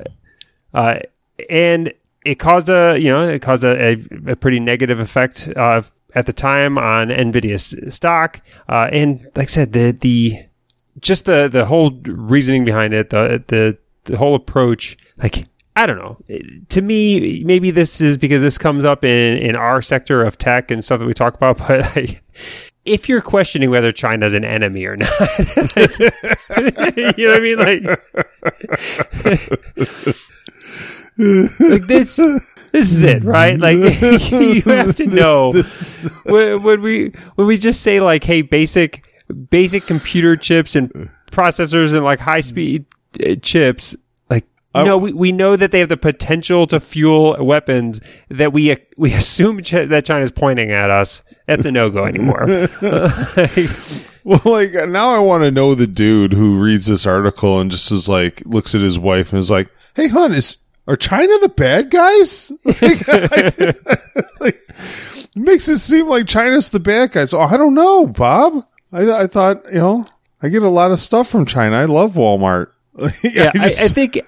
[0.73, 0.99] uh,
[1.49, 1.93] and
[2.25, 5.81] it caused a, you know, it caused a, a, a pretty negative effect uh,
[6.15, 8.41] at the time on Nvidia's stock.
[8.67, 10.45] and like I said, the, the,
[10.99, 15.43] just the the whole reasoning behind it, the the the whole approach, like
[15.75, 16.17] I don't know.
[16.69, 20.71] To me, maybe this is because this comes up in in our sector of tech
[20.71, 22.23] and stuff that we talk about, but like,
[22.85, 25.25] if you're questioning whether China's an enemy or not, you
[27.25, 27.57] know what I mean?
[27.57, 27.83] Like,
[31.59, 32.19] like this
[32.73, 33.59] this is it, right?
[33.59, 33.77] Like
[34.31, 35.53] you have to know
[36.23, 41.93] when, when we when we just say like, hey, basic basic computer chips and processors
[41.93, 42.85] and like high speed
[43.25, 43.95] uh, chips
[44.29, 48.53] like you know, we, we know that they have the potential to fuel weapons that
[48.53, 51.21] we we assume ch- that China's pointing at us.
[51.45, 52.45] That's a no go anymore.
[54.23, 57.91] well, like now I want to know the dude who reads this article and just
[57.91, 61.49] is like looks at his wife and is like, "Hey, hon, is are China the
[61.49, 63.73] bad guys?" like, I,
[64.39, 64.59] like,
[65.35, 67.33] makes it seem like China's the bad guys.
[67.33, 68.65] Oh, I don't know, Bob.
[68.93, 70.05] I, I thought, you know,
[70.41, 71.75] I get a lot of stuff from China.
[71.77, 72.67] I love Walmart.
[73.23, 74.19] yeah, I, just, I, I, think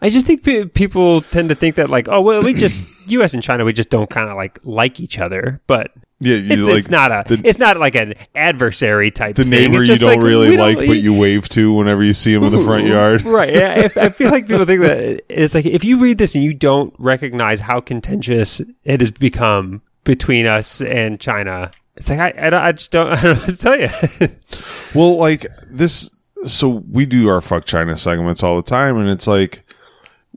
[0.00, 3.34] I just think p- people tend to think that like, oh well, we just U.S.
[3.34, 5.60] and China, we just don't kind of like like each other.
[5.66, 9.42] But Yeah, it's, like it's not a the, it's not like an adversary type the
[9.42, 9.50] thing.
[9.50, 12.44] neighbor you don't like, really don't- like, but you wave to whenever you see him
[12.44, 13.22] in the front yard.
[13.22, 13.52] right.
[13.52, 16.44] Yeah, I, I feel like people think that it's like if you read this and
[16.44, 22.34] you don't recognize how contentious it has become between us and China, it's like I,
[22.46, 23.88] I, don't- I just don't, I don't know what to tell you.
[24.94, 29.26] Well, like this, so we do our fuck China segments all the time, and it's
[29.26, 29.64] like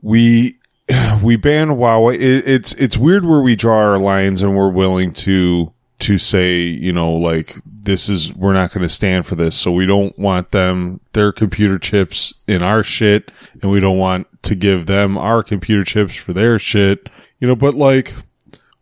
[0.00, 0.56] we
[1.22, 2.14] we ban Huawei.
[2.14, 6.60] It, it's it's weird where we draw our lines, and we're willing to to say,
[6.62, 10.18] you know, like this is we're not going to stand for this, so we don't
[10.18, 15.18] want them their computer chips in our shit, and we don't want to give them
[15.18, 17.56] our computer chips for their shit, you know.
[17.56, 18.14] But like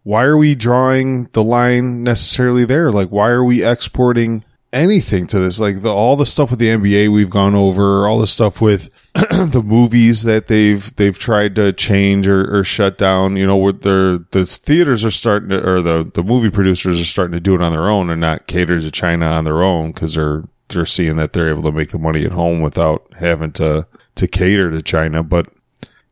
[0.04, 2.92] why are we drawing the line necessarily there?
[2.92, 5.58] Like, why are we exporting anything to this?
[5.58, 8.90] Like, the, all the stuff with the NBA we've gone over, all the stuff with
[9.14, 13.36] the movies that they've they've tried to change or, or shut down.
[13.36, 17.06] You know, where their the theaters are starting to, or the the movie producers are
[17.06, 19.92] starting to do it on their own and not cater to China on their own
[19.92, 23.52] because they're they're seeing that they're able to make the money at home without having
[23.52, 23.86] to
[24.16, 25.22] to cater to China.
[25.22, 25.48] But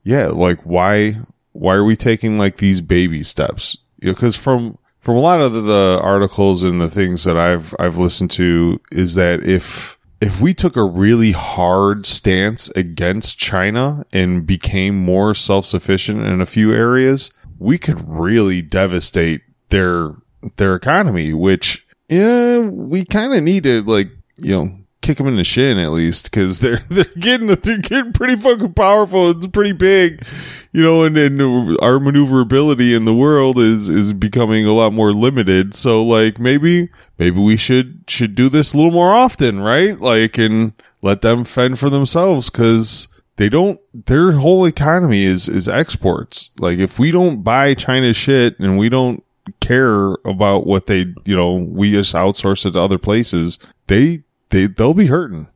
[0.03, 1.17] yeah, like why
[1.53, 3.77] why are we taking like these baby steps?
[4.03, 7.39] You know, because from from a lot of the, the articles and the things that
[7.39, 13.39] I've I've listened to is that if if we took a really hard stance against
[13.39, 20.17] China and became more self sufficient in a few areas, we could really devastate their
[20.57, 21.33] their economy.
[21.33, 24.11] Which yeah, we kind of need to like
[24.41, 28.13] you know kick them in the shin at least because they're they're getting they're getting
[28.13, 29.31] pretty fucking powerful.
[29.31, 30.25] It's pretty big,
[30.73, 35.13] you know, and, and our maneuverability in the world is is becoming a lot more
[35.13, 35.75] limited.
[35.75, 36.89] So like maybe
[37.19, 40.01] maybe we should should do this a little more often, right?
[40.01, 45.69] Like and let them fend for themselves because they don't their whole economy is is
[45.69, 46.51] exports.
[46.59, 49.23] Like if we don't buy China shit and we don't
[49.61, 54.67] care about what they you know we just outsource it to other places, they they
[54.67, 55.49] they'll be hurting.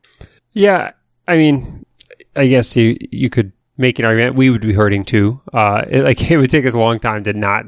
[0.53, 0.91] yeah,
[1.27, 1.85] I mean,
[2.35, 5.41] I guess you you could make an argument we would be hurting too.
[5.53, 7.65] Uh, it, like it would take us a long time to not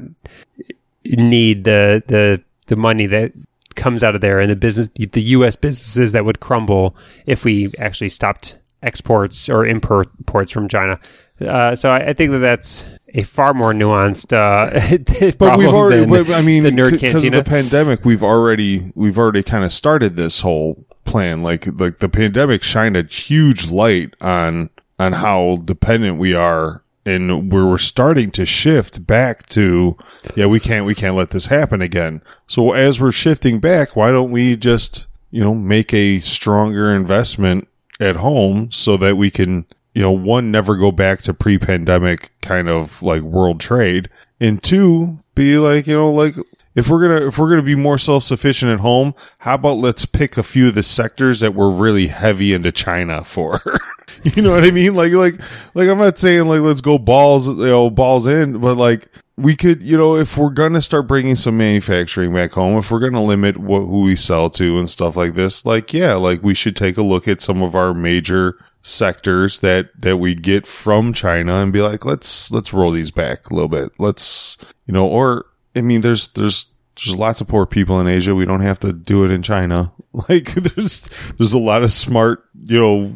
[1.04, 3.32] need the the the money that
[3.76, 5.56] comes out of there and the business the U.S.
[5.56, 10.98] businesses that would crumble if we actually stopped exports or imports from China.
[11.40, 16.06] Uh, so I, I think that that's a far more nuanced uh, But we've already,
[16.06, 19.72] but, I mean, the nerd because of the pandemic, we've already we've already kind of
[19.72, 21.42] started this whole plan.
[21.42, 26.82] Like like the pandemic shined a huge light on on how dependent we are.
[27.06, 29.96] And where we're starting to shift back to,
[30.36, 32.20] yeah, we can't, we can't let this happen again.
[32.46, 37.68] So as we're shifting back, why don't we just, you know, make a stronger investment
[37.98, 42.32] at home so that we can, you know, one, never go back to pre pandemic
[42.42, 44.10] kind of like world trade.
[44.38, 46.36] And two, be like, you know, like
[46.74, 50.06] if we're to, if we're to be more self sufficient at home, how about let's
[50.06, 53.60] pick a few of the sectors that we're really heavy into China for?
[54.22, 54.94] you know what I mean?
[54.94, 55.34] Like, like,
[55.74, 59.56] like I'm not saying like, let's go balls, you know, balls in, but like, we
[59.56, 63.20] could, you know, if we're to start bringing some manufacturing back home, if we're to
[63.20, 66.76] limit what, who we sell to and stuff like this, like, yeah, like we should
[66.76, 71.54] take a look at some of our major sectors that, that we get from China
[71.54, 73.92] and be like, let's, let's roll these back a little bit.
[73.98, 78.34] Let's, you know, or, I mean, there's, there's, there's lots of poor people in Asia.
[78.34, 79.92] We don't have to do it in China.
[80.28, 83.14] Like there's there's a lot of smart, you know,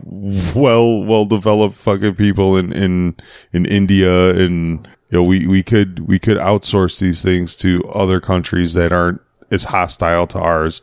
[0.55, 3.17] well well developed fucking people in in
[3.53, 8.21] in India and you know we we could we could outsource these things to other
[8.21, 10.83] countries that aren't as hostile to ours.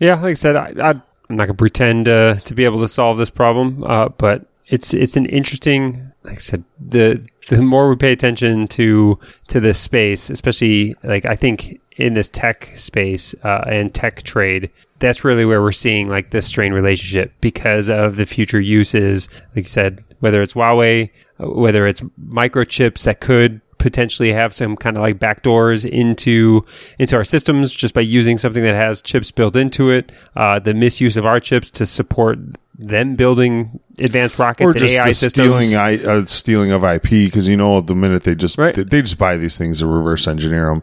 [0.00, 0.90] Yeah, like I said, I, I,
[1.30, 4.94] I'm not to pretend uh, to be able to solve this problem, uh, but it's
[4.94, 6.05] it's an interesting.
[6.26, 11.24] Like I said, the the more we pay attention to to this space, especially like
[11.24, 16.08] I think in this tech space uh, and tech trade, that's really where we're seeing
[16.08, 19.28] like this strained relationship because of the future uses.
[19.54, 21.10] Like you said, whether it's Huawei,
[21.40, 26.62] uh, whether it's microchips that could potentially have some kind of like backdoors into
[26.98, 30.10] into our systems just by using something that has chips built into it.
[30.34, 32.38] Uh, the misuse of our chips to support
[32.78, 37.48] them building advanced rockets or and just AI stealing I, uh, stealing of IP because
[37.48, 38.74] you know the minute they just Right.
[38.74, 40.82] they, they just buy these things to reverse engineer them.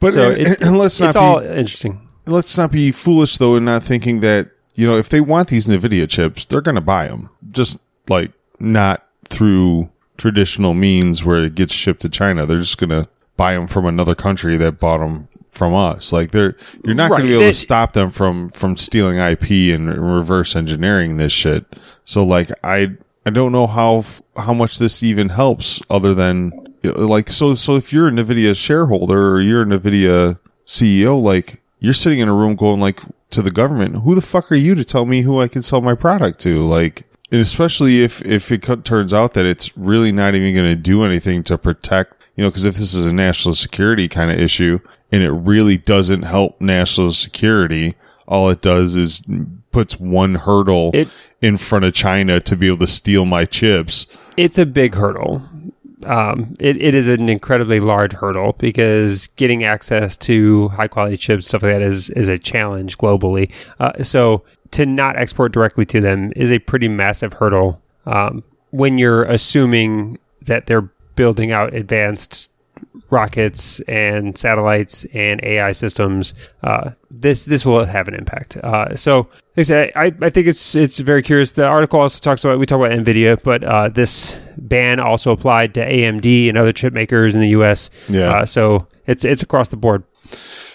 [0.00, 2.08] But so and, it, and let's not it's be all interesting.
[2.26, 5.66] let's not be foolish though in not thinking that you know if they want these
[5.66, 11.54] nvidia chips they're going to buy them just like not through traditional means where it
[11.54, 14.98] gets shipped to china they're just going to buy them from another country that bought
[14.98, 16.12] them from us.
[16.12, 19.50] Like they're you're not going to be able to stop them from from stealing ip
[19.50, 21.64] and reverse engineering this shit.
[22.04, 22.88] So like i
[23.26, 24.04] i don't know how
[24.36, 26.52] how much this even helps other than
[26.82, 31.94] like so so if you're a nvidia shareholder or you're a nvidia CEO, like you're
[31.94, 33.00] sitting in a room going like
[33.30, 35.80] to the government, who the fuck are you to tell me who I can sell
[35.80, 36.60] my product to?
[36.60, 40.76] Like, and especially if if it turns out that it's really not even going to
[40.76, 44.38] do anything to protect, you know, because if this is a national security kind of
[44.38, 44.78] issue
[45.10, 47.96] and it really doesn't help national security,
[48.28, 49.28] all it does is
[49.72, 51.08] puts one hurdle It-
[51.42, 54.06] in front of China to be able to steal my chips.
[54.36, 55.42] It's a big hurdle.
[56.04, 61.48] Um, it, it is an incredibly large hurdle because getting access to high quality chips,
[61.48, 63.50] stuff like that, is is a challenge globally.
[63.80, 67.82] Uh, so to not export directly to them is a pretty massive hurdle.
[68.06, 70.88] Um, when you're assuming that they're
[71.18, 72.48] building out advanced
[73.10, 78.56] rockets and satellites and AI systems, uh, this this will have an impact.
[78.58, 81.50] Uh, so, like I said, I, I think it's it's very curious.
[81.50, 85.74] The article also talks about we talk about Nvidia, but uh, this ban also applied
[85.74, 87.90] to AMD and other chip makers in the U.S.
[88.08, 88.30] Yeah.
[88.30, 90.04] Uh, so it's it's across the board.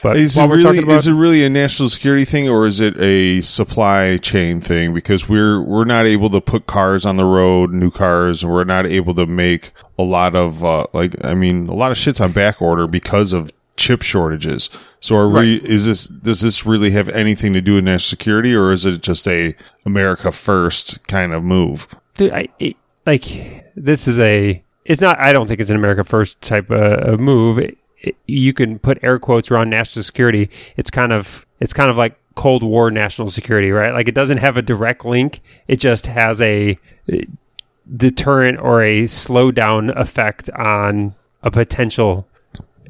[0.02, 3.00] But Is it really about is it really a national security thing or is it
[3.02, 4.94] a supply chain thing?
[4.94, 8.66] Because we're we're not able to put cars on the road, new cars, and we're
[8.66, 12.20] not able to make a lot of uh, like I mean a lot of shit's
[12.20, 14.70] on back order because of chip shortages.
[15.00, 18.54] So are we is this does this really have anything to do with national security
[18.54, 21.88] or is it just a America first kind of move?
[22.16, 22.76] dude, I it,
[23.06, 24.62] like this is a.
[24.86, 25.18] It's not.
[25.18, 27.58] I don't think it's an America First type uh, of move.
[27.58, 27.78] It- it-
[28.28, 30.50] you can put air quotes around national security.
[30.78, 31.46] It's kind of.
[31.60, 33.94] It's kind of like Cold War national security, right?
[33.94, 35.42] Like it doesn't have a direct link.
[35.68, 36.78] It just has a
[37.12, 37.18] uh,
[37.96, 42.28] deterrent or a slowdown effect on a potential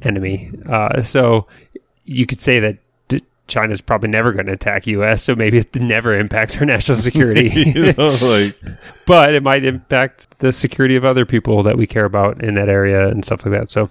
[0.01, 0.51] enemy.
[0.67, 1.47] Uh, so
[2.05, 2.77] you could say that.
[3.45, 7.49] China's probably never going to attack U.S., so maybe it never impacts our national security
[7.51, 8.57] you know, like
[9.05, 12.69] but it might impact the security of other people that we care about in that
[12.69, 13.69] area and stuff like that.
[13.69, 13.89] So,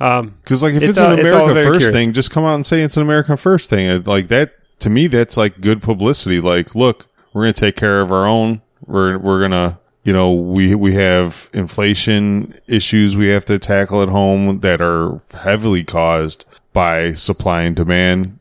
[0.00, 1.90] um, Because like if It's it's, an it's all America very first curious.
[2.04, 4.02] thing, just come out and say it's an America first thing.
[4.04, 6.40] Like that to me, that's like good publicity.
[6.40, 8.62] Like, look, we're gonna take care of our own.
[8.86, 14.08] We're we're gonna you know we we have inflation issues we have to tackle at
[14.08, 18.38] home that are heavily caused by supply and demand,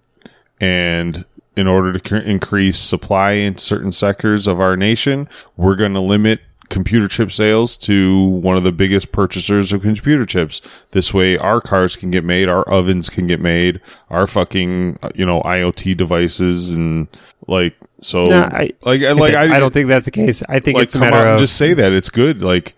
[0.61, 5.93] and in order to cr- increase supply in certain sectors of our nation, we're going
[5.93, 6.39] to limit
[6.69, 10.61] computer chip sales to one of the biggest purchasers of computer chips.
[10.91, 15.09] This way, our cars can get made, our ovens can get made, our fucking uh,
[15.15, 17.07] you know IoT devices, and
[17.47, 20.41] like so, No, I- like I like like I, don't think that's the case.
[20.47, 22.41] I think like it's a come matter of just say that it's good.
[22.41, 22.75] Like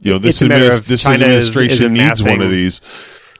[0.00, 2.40] you know, this It's a matter adminis- of this China is- is administration needs one
[2.42, 2.80] of these.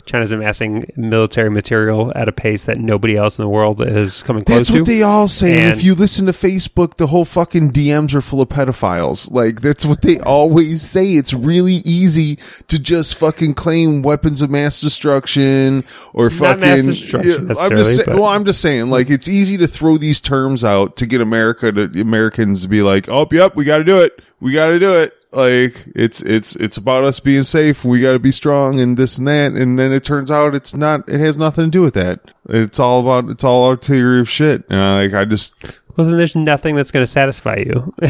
[0.08, 4.42] China's amassing military material at a pace that nobody else in the world is coming
[4.42, 5.60] close That's what they all say.
[5.60, 9.30] And if you listen to Facebook, the whole fucking DMs are full of pedophiles.
[9.30, 11.16] Like that's what they always say.
[11.16, 12.38] It's really easy
[12.68, 15.84] to just fucking claim weapons of mass destruction
[16.14, 16.60] or fucking.
[16.60, 20.22] mass destruction I'm just saying, well, I'm just saying, like it's easy to throw these
[20.22, 23.84] terms out to get America to Americans to be like, oh, yep, we got to
[23.84, 24.22] do it.
[24.40, 25.12] We got to do it.
[25.30, 27.84] Like it's it's it's about us being safe.
[27.84, 29.52] We got to be strong and this and that.
[29.52, 31.08] And then it turns out it's not.
[31.08, 32.20] It has nothing to do with that.
[32.48, 33.30] It's all about.
[33.30, 34.64] It's all ulterior of shit.
[34.70, 35.54] And I, like I just
[35.98, 37.92] well, then there's nothing that's going to satisfy you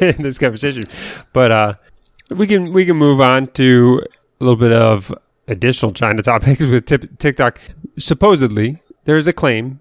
[0.00, 0.84] in, this conversation.
[1.32, 1.74] But uh,
[2.30, 4.00] we can we can move on to
[4.40, 5.12] a little bit of
[5.48, 6.86] additional China topics with
[7.18, 7.58] TikTok.
[7.98, 9.80] Supposedly, there is a claim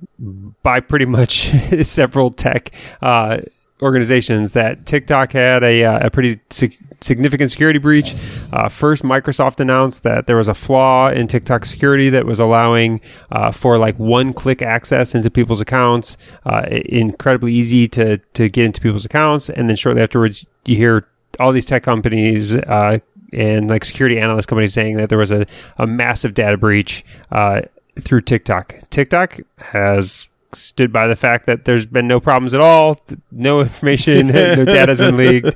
[0.63, 1.51] by pretty much
[1.83, 2.71] several tech
[3.03, 3.41] uh,
[3.81, 8.15] organizations that TikTok had a, uh, a pretty sig- significant security breach.
[8.53, 13.01] Uh, first, Microsoft announced that there was a flaw in TikTok security that was allowing
[13.31, 18.81] uh, for like one-click access into people's accounts, uh, incredibly easy to to get into
[18.81, 21.07] people's accounts, and then shortly afterwards, you hear
[21.39, 22.53] all these tech companies.
[22.53, 22.99] Uh,
[23.33, 25.45] and like security analyst companies saying that there was a,
[25.77, 27.61] a massive data breach uh,
[27.97, 28.75] through TikTok.
[28.89, 32.99] TikTok has stood by the fact that there's been no problems at all,
[33.31, 35.55] no information, no data's been leaked.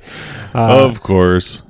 [0.54, 1.64] Uh, of course.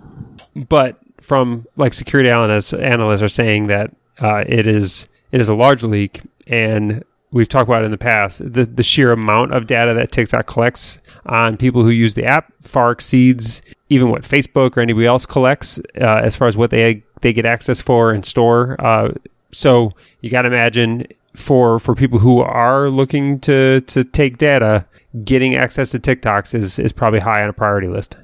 [0.56, 5.54] but from like security analysts, analysts are saying that uh, it is it is a
[5.56, 8.42] large leak, and we've talked about it in the past.
[8.54, 12.54] The the sheer amount of data that TikTok collects on people who use the app
[12.64, 17.04] far exceeds even what Facebook or anybody else collects uh, as far as what they
[17.22, 18.76] they get access for and store.
[18.80, 19.12] Uh,
[19.52, 24.86] so you got to imagine for for people who are looking to to take data,
[25.24, 28.18] getting access to TikToks is is probably high on a priority list.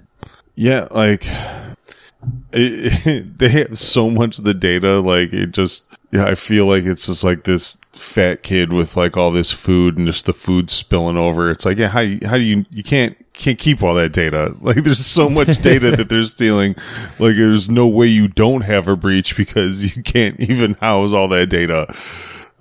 [0.56, 1.26] Yeah, like
[2.54, 5.00] it, they have so much of the data.
[5.00, 9.18] Like it just, yeah, I feel like it's just like this fat kid with like
[9.18, 11.50] all this food and just the food spilling over.
[11.50, 14.56] It's like, yeah, how you, how do you you can't can't keep all that data?
[14.62, 16.76] Like there's so much data that they're stealing.
[17.20, 21.28] Like there's no way you don't have a breach because you can't even house all
[21.30, 21.94] that data.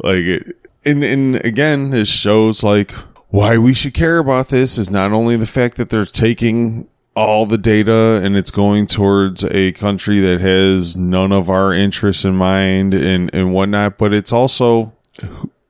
[0.02, 2.92] Like it, and and again, this shows like
[3.30, 7.46] why we should care about this is not only the fact that they're taking all
[7.46, 12.34] the data and it's going towards a country that has none of our interests in
[12.34, 14.92] mind and, and whatnot, but it's also,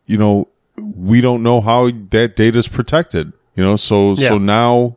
[0.06, 4.28] you know, we don't know how that data is protected, you know, so, yeah.
[4.28, 4.96] so now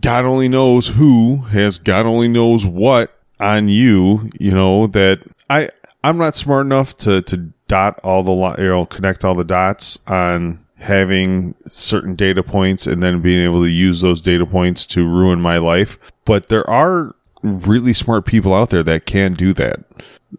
[0.00, 5.20] God only knows who has God only knows what on you, you know, that
[5.50, 5.70] I,
[6.02, 9.98] I'm not smart enough to, to dot all the, you know, connect all the dots
[10.06, 15.08] on having certain data points and then being able to use those data points to
[15.08, 15.98] ruin my life.
[16.26, 19.80] But there are really smart people out there that can do that.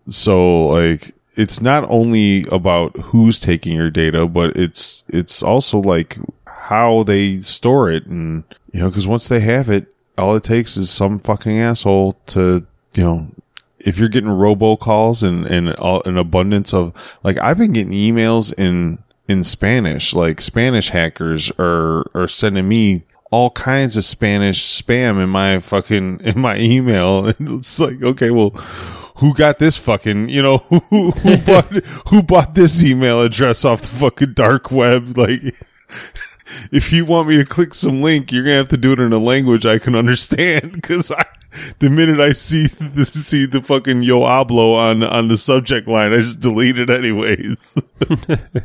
[0.09, 6.19] So like it's not only about who's taking your data, but it's it's also like
[6.45, 10.77] how they store it and you know cuz once they have it, all it takes
[10.77, 12.63] is some fucking asshole to,
[12.93, 13.27] you know,
[13.85, 18.53] if you're getting robocalls and and uh, an abundance of like I've been getting emails
[18.57, 20.13] in in Spanish.
[20.13, 26.19] Like Spanish hackers are are sending me all kinds of Spanish spam in my fucking
[26.23, 27.25] in my email.
[27.39, 28.51] And it's like, okay, well,
[29.17, 30.57] who got this fucking you know
[30.89, 31.73] who who bought
[32.09, 35.17] who bought this email address off the fucking dark web?
[35.17, 35.55] Like,
[36.71, 39.13] if you want me to click some link, you're gonna have to do it in
[39.13, 41.25] a language I can understand because I.
[41.79, 46.13] The minute I see the, see the fucking yo hablo on on the subject line,
[46.13, 47.77] I just delete it anyways.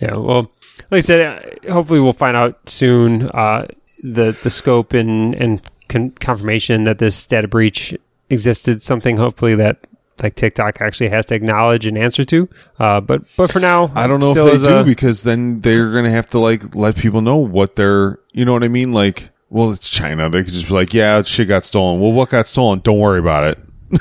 [0.00, 0.50] Yeah, well,
[0.90, 1.20] like I said,
[1.66, 3.66] uh, hopefully we'll find out soon uh,
[4.02, 7.96] the the scope and and con- confirmation that this data breach
[8.28, 8.82] existed.
[8.82, 9.86] Something hopefully that
[10.22, 12.48] like TikTok actually has to acknowledge and answer to.
[12.78, 15.92] Uh, but but for now, I don't know if they do a, because then they're
[15.92, 18.18] gonna have to like let people know what they're.
[18.32, 18.92] You know what I mean?
[18.92, 20.28] Like, well, it's China.
[20.28, 22.00] They could just be like, yeah, shit got stolen.
[22.00, 22.80] Well, what got stolen?
[22.80, 23.58] Don't worry about it.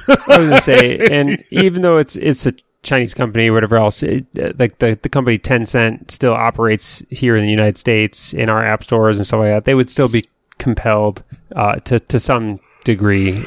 [0.08, 4.04] I was gonna say, and even though it's it's a Chinese company or whatever else,
[4.04, 4.26] it,
[4.60, 8.84] like the, the company Tencent still operates here in the United States in our app
[8.84, 10.26] stores and stuff like that, they would still be
[10.58, 11.24] compelled
[11.56, 13.44] uh, to to some degree.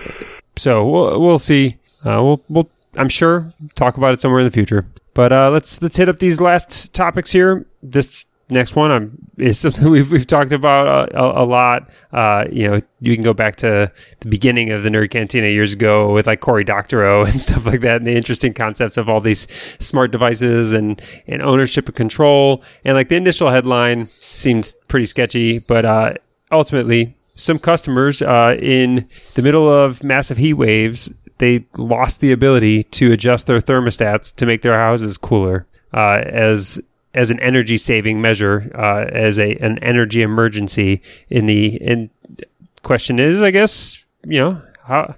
[0.57, 1.79] So we'll we'll see.
[2.05, 4.87] Uh, we'll we'll I'm sure talk about it somewhere in the future.
[5.15, 7.67] But uh, let's let's hit up these last topics here.
[7.83, 11.95] This next one I'm, is something we've, we've talked about a, a, a lot.
[12.13, 13.91] Uh, you know, you can go back to
[14.21, 17.81] the beginning of the Nerd Cantina years ago with like Cory Doctorow and stuff like
[17.81, 19.47] that, and the interesting concepts of all these
[19.81, 22.63] smart devices and, and ownership and control.
[22.85, 26.15] And like the initial headline seems pretty sketchy, but uh,
[26.53, 32.85] ultimately, some customers uh, in the middle of massive heat waves, they lost the ability
[32.85, 35.67] to adjust their thermostats to make their houses cooler.
[35.93, 36.81] Uh, as
[37.17, 41.03] as an energy saving measure, uh, as a an energy emergency.
[41.29, 42.11] In the in
[42.83, 45.17] question is, I guess you know how.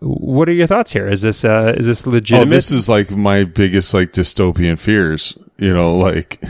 [0.00, 1.08] What are your thoughts here?
[1.08, 2.46] Is this uh, is this legitimate?
[2.46, 5.36] Oh, this is like my biggest like dystopian fears.
[5.56, 6.40] You know, like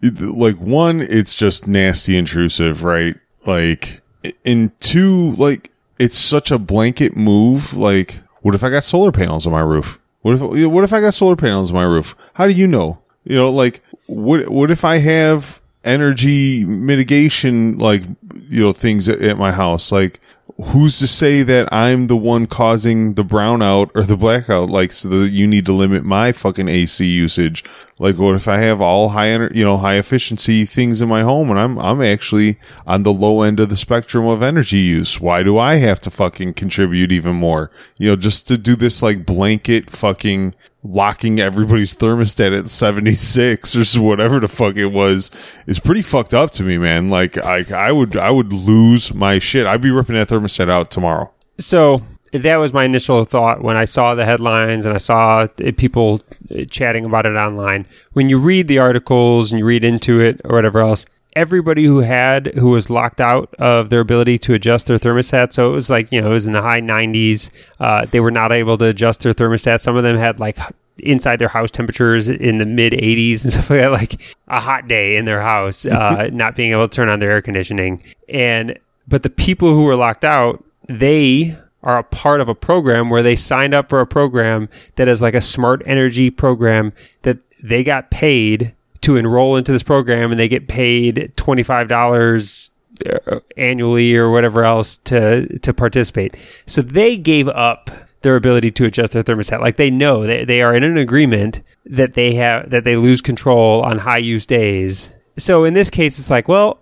[0.00, 3.16] like one, it's just nasty intrusive, right?
[3.46, 4.02] Like,
[4.44, 7.74] in two, like it's such a blanket move.
[7.74, 9.98] Like, what if I got solar panels on my roof?
[10.22, 12.14] What if what if I got solar panels on my roof?
[12.34, 12.98] How do you know?
[13.28, 18.02] You know, like what what if I have energy mitigation like
[18.48, 19.92] you know things at, at my house?
[19.92, 20.18] Like
[20.60, 24.68] who's to say that I'm the one causing the brownout or the blackout?
[24.68, 27.64] Like, so that you need to limit my fucking AC usage.
[27.98, 31.22] Like, what if I have all high, ener- you know, high efficiency things in my
[31.22, 35.20] home and I'm, I'm actually on the low end of the spectrum of energy use?
[35.20, 37.70] Why do I have to fucking contribute even more?
[37.96, 44.02] You know, just to do this like blanket fucking locking everybody's thermostat at 76 or
[44.02, 45.30] whatever the fuck it was
[45.66, 47.10] is pretty fucked up to me, man.
[47.10, 49.66] Like, I, I would, I would lose my shit.
[49.66, 51.32] I'd be ripping that thermostat out tomorrow.
[51.58, 52.02] So
[52.32, 56.22] that was my initial thought when I saw the headlines and I saw eh, people
[56.50, 57.86] eh, chatting about it online.
[58.12, 61.06] When you read the articles and you read into it or whatever else,
[61.36, 65.52] everybody who had who was locked out of their ability to adjust their thermostat.
[65.52, 67.50] So it was like you know it was in the high 90s.
[67.80, 69.80] Uh, they were not able to adjust their thermostat.
[69.80, 70.58] Some of them had like
[70.98, 73.92] inside their house temperatures in the mid 80s and stuff like that.
[73.92, 77.30] Like a hot day in their house, uh, not being able to turn on their
[77.30, 78.02] air conditioning.
[78.28, 83.08] And but the people who were locked out, they are a part of a program
[83.08, 87.38] where they signed up for a program that is like a smart energy program that
[87.62, 88.74] they got paid
[89.08, 92.70] to enroll into this program and they get paid $25
[93.06, 96.36] uh, annually or whatever else to to participate.
[96.66, 97.90] So they gave up
[98.20, 99.62] their ability to adjust their thermostat.
[99.62, 103.22] Like they know they, they are in an agreement that they have that they lose
[103.22, 105.08] control on high use days.
[105.38, 106.78] So in this case it's like, well,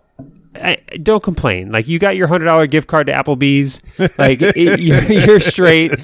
[0.57, 1.71] I, don't complain.
[1.71, 3.81] Like you got your hundred dollar gift card to Applebee's.
[4.19, 5.93] Like it, you're, you're, straight.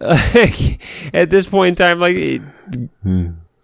[0.00, 0.80] Like,
[1.12, 2.42] at this point in time, like it,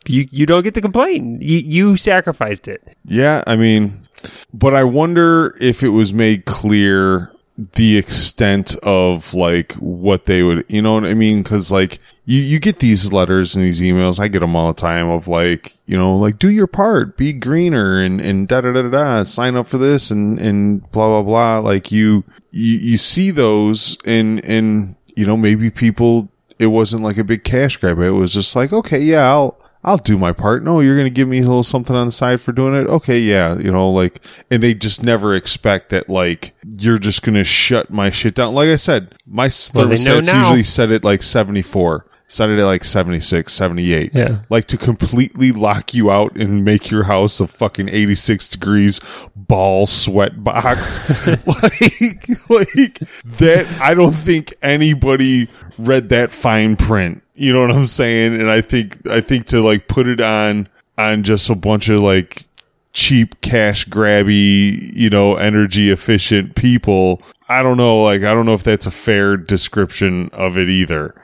[0.09, 1.41] you you don't get to complain.
[1.41, 2.97] You you sacrificed it.
[3.05, 4.07] Yeah, I mean,
[4.53, 10.65] but I wonder if it was made clear the extent of like what they would,
[10.69, 11.45] you know what I mean?
[11.45, 14.19] Cause like you, you get these letters and these emails.
[14.19, 17.33] I get them all the time of like, you know, like do your part, be
[17.33, 21.07] greener and, and da da da da da, sign up for this and, and blah,
[21.07, 21.59] blah, blah.
[21.59, 26.29] Like you, you, you see those and, and, you know, maybe people,
[26.59, 28.01] it wasn't like a big cash grab.
[28.01, 30.63] It was just like, okay, yeah, I'll, I'll do my part.
[30.65, 32.89] No, you're going to give me a little something on the side for doing it.
[32.89, 33.19] Okay.
[33.19, 33.59] Yeah.
[33.59, 34.21] You know, like,
[34.51, 38.55] and they just never expect that, like, you're just going to shut my shit down.
[38.55, 42.85] Like I said, my Well, thermostats usually set at like 74, set it at like
[42.85, 44.13] 76, 78.
[44.15, 44.39] Yeah.
[44.49, 49.01] Like to completely lock you out and make your house a fucking 86 degrees
[49.37, 50.99] ball sweat box.
[51.27, 53.67] like, like that.
[53.81, 57.21] I don't think anybody read that fine print.
[57.35, 58.35] You know what I'm saying?
[58.41, 62.01] And I think, I think to like put it on, on just a bunch of
[62.01, 62.47] like
[62.93, 67.21] cheap cash grabby, you know, energy efficient people.
[67.49, 68.03] I don't know.
[68.03, 71.15] Like, I don't know if that's a fair description of it either.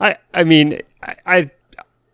[0.00, 0.80] I I mean
[1.26, 1.50] I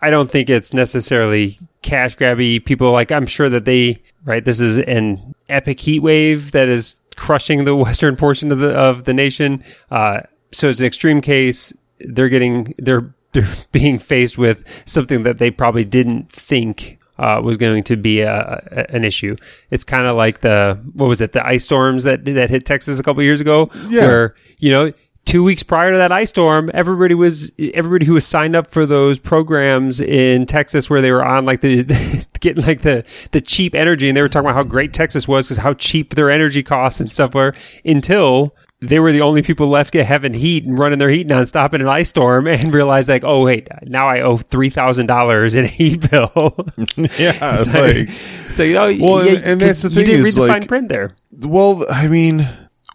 [0.00, 2.64] I, don't think it's necessarily cash grabby.
[2.64, 4.44] People like I'm sure that they right.
[4.44, 9.04] This is an epic heat wave that is crushing the western portion of the of
[9.04, 9.64] the nation.
[9.90, 10.20] Uh,
[10.52, 11.72] so it's an extreme case.
[12.00, 17.56] They're getting they're they're being faced with something that they probably didn't think uh, was
[17.56, 19.36] going to be a, a, an issue.
[19.70, 22.98] It's kind of like the what was it the ice storms that that hit Texas
[22.98, 24.06] a couple years ago, Yeah.
[24.06, 24.92] where you know
[25.24, 28.86] two weeks prior to that ice storm, everybody was everybody who was signed up for
[28.86, 31.84] those programs in Texas where they were on like the
[32.40, 35.46] getting like the the cheap energy, and they were talking about how great Texas was
[35.46, 37.54] because how cheap their energy costs and stuff were
[37.84, 38.54] until.
[38.82, 41.80] They were the only people left get having heat and running their heat nonstop in
[41.80, 45.64] an ice storm, and realized like, oh wait, now I owe three thousand dollars in
[45.64, 46.56] a heat bill.
[47.18, 47.62] Yeah.
[47.62, 48.10] so, like,
[48.54, 50.40] so, you know, Well, yeah, and- and that's the you thing didn't is, read the
[50.40, 51.14] like- fine print there.
[51.46, 52.48] Well, I mean,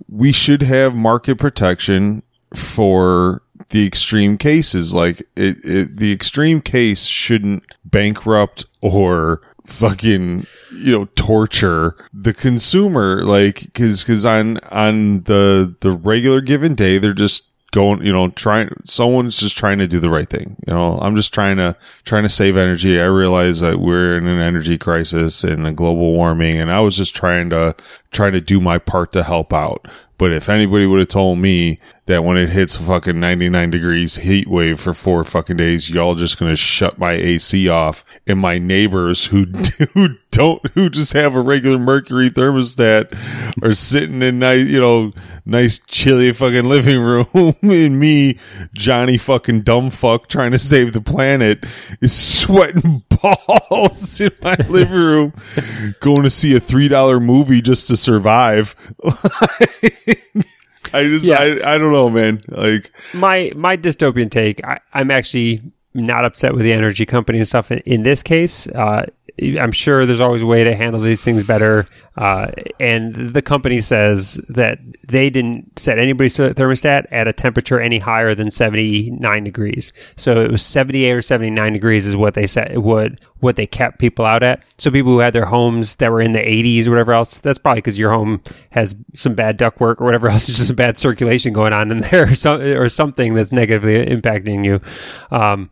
[0.09, 2.21] we should have market protection
[2.53, 4.93] for the extreme cases.
[4.93, 13.23] Like it, it the extreme case shouldn't bankrupt or fucking you know torture the consumer
[13.23, 18.29] like because because on on the the regular given day they're just going you know
[18.29, 20.97] trying someone's just trying to do the right thing you know?
[20.99, 22.99] I'm just trying to trying to save energy.
[22.99, 26.95] I realize that we're in an energy crisis and a global warming and i was
[26.95, 27.75] just trying to
[28.11, 29.85] trying to do my part to help out
[30.17, 34.47] but if anybody would have told me that when it hits fucking 99 degrees heat
[34.47, 39.27] wave for four fucking days, y'all just gonna shut my AC off and my neighbors
[39.27, 39.43] who,
[39.93, 43.15] who don't, who just have a regular mercury thermostat
[43.61, 45.11] are sitting in nice, you know,
[45.45, 47.27] nice chilly fucking living room
[47.61, 48.37] and me,
[48.73, 51.65] Johnny fucking dumb fuck trying to save the planet
[52.01, 55.33] is sweating balls in my living room
[55.99, 58.75] going to see a $3 movie just to survive.
[60.93, 61.39] I just, Yeah.
[61.39, 62.39] I, I don't know, man.
[62.47, 65.61] Like, my my dystopian take I, i'm actually
[65.93, 69.05] not upset with the energy company and stuff in, in this case uh,
[69.39, 71.85] i'm sure there's always a way to handle these things better.
[72.17, 72.47] Uh,
[72.79, 78.33] and the company says that they didn't set anybody's thermostat at a temperature any higher
[78.33, 79.93] than 79 degrees.
[80.15, 83.99] So it was 78 or 79 degrees is what they said would what they kept
[83.99, 84.63] people out at.
[84.79, 87.59] So people who had their homes that were in the 80s or whatever else that's
[87.59, 91.53] probably because your home has some bad ductwork or whatever else just a bad circulation
[91.53, 94.79] going on in there or, some, or something that's negatively impacting you.
[95.29, 95.69] Um,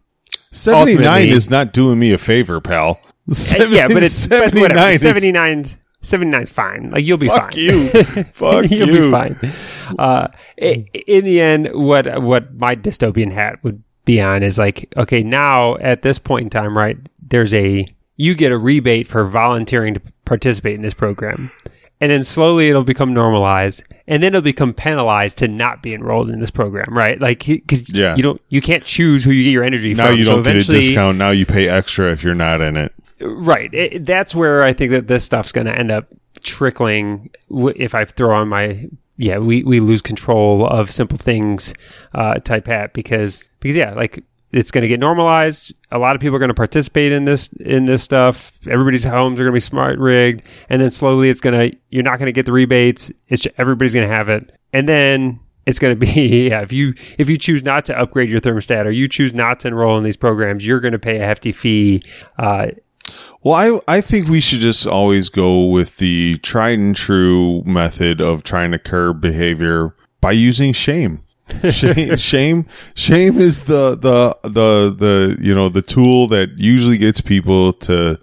[0.52, 3.00] 79 Ultimately- is not doing me a favor, pal.
[3.30, 4.90] Uh, yeah, but it's but 79 whatever.
[4.92, 5.66] is- 79
[6.02, 6.92] 79 is fine.
[6.92, 7.40] Like you'll be fine.
[7.40, 7.60] Fuck fine.
[7.64, 7.88] you.
[8.34, 9.06] Fuck you'll you.
[9.06, 9.40] be fine.
[9.98, 15.24] Uh, in the end, what what my dystopian hat would be on is like, okay,
[15.24, 16.98] now at this point in time, right?
[17.28, 21.50] There's a you get a rebate for volunteering to participate in this program,
[22.02, 26.30] and then slowly it'll become normalized, and then it'll become penalized to not be enrolled
[26.30, 27.20] in this program, right?
[27.20, 28.16] Like because Yeah.
[28.16, 29.98] you don't you can't choose who you get your energy from.
[30.04, 30.18] Now from.
[30.20, 31.18] you don't get a discount.
[31.18, 32.94] Now you pay extra if you're not in it.
[33.22, 33.74] Right.
[33.74, 36.08] It, that's where I think that this stuff's going to end up
[36.44, 37.30] trickling.
[37.50, 41.74] If I throw on my yeah, we, we lose control of simple things
[42.14, 44.24] uh, type hat because because yeah, like
[44.56, 45.74] it's going to get normalized.
[45.92, 48.58] A lot of people are going to participate in this in this stuff.
[48.68, 52.04] Everybody's homes are going to be smart rigged, and then slowly it's going to you're
[52.04, 53.12] not going to get the rebates.
[53.28, 56.72] It's ju- everybody's going to have it, and then it's going to be yeah if
[56.72, 59.98] you if you choose not to upgrade your thermostat or you choose not to enroll
[59.98, 62.02] in these programs you're going to pay a hefty fee
[62.40, 62.68] uh,
[63.44, 68.22] Well, I I think we should just always go with the tried and true method
[68.22, 71.25] of trying to curb behavior by using shame.
[71.72, 72.66] shame, shame,
[72.96, 78.20] shame is the the the the you know the tool that usually gets people to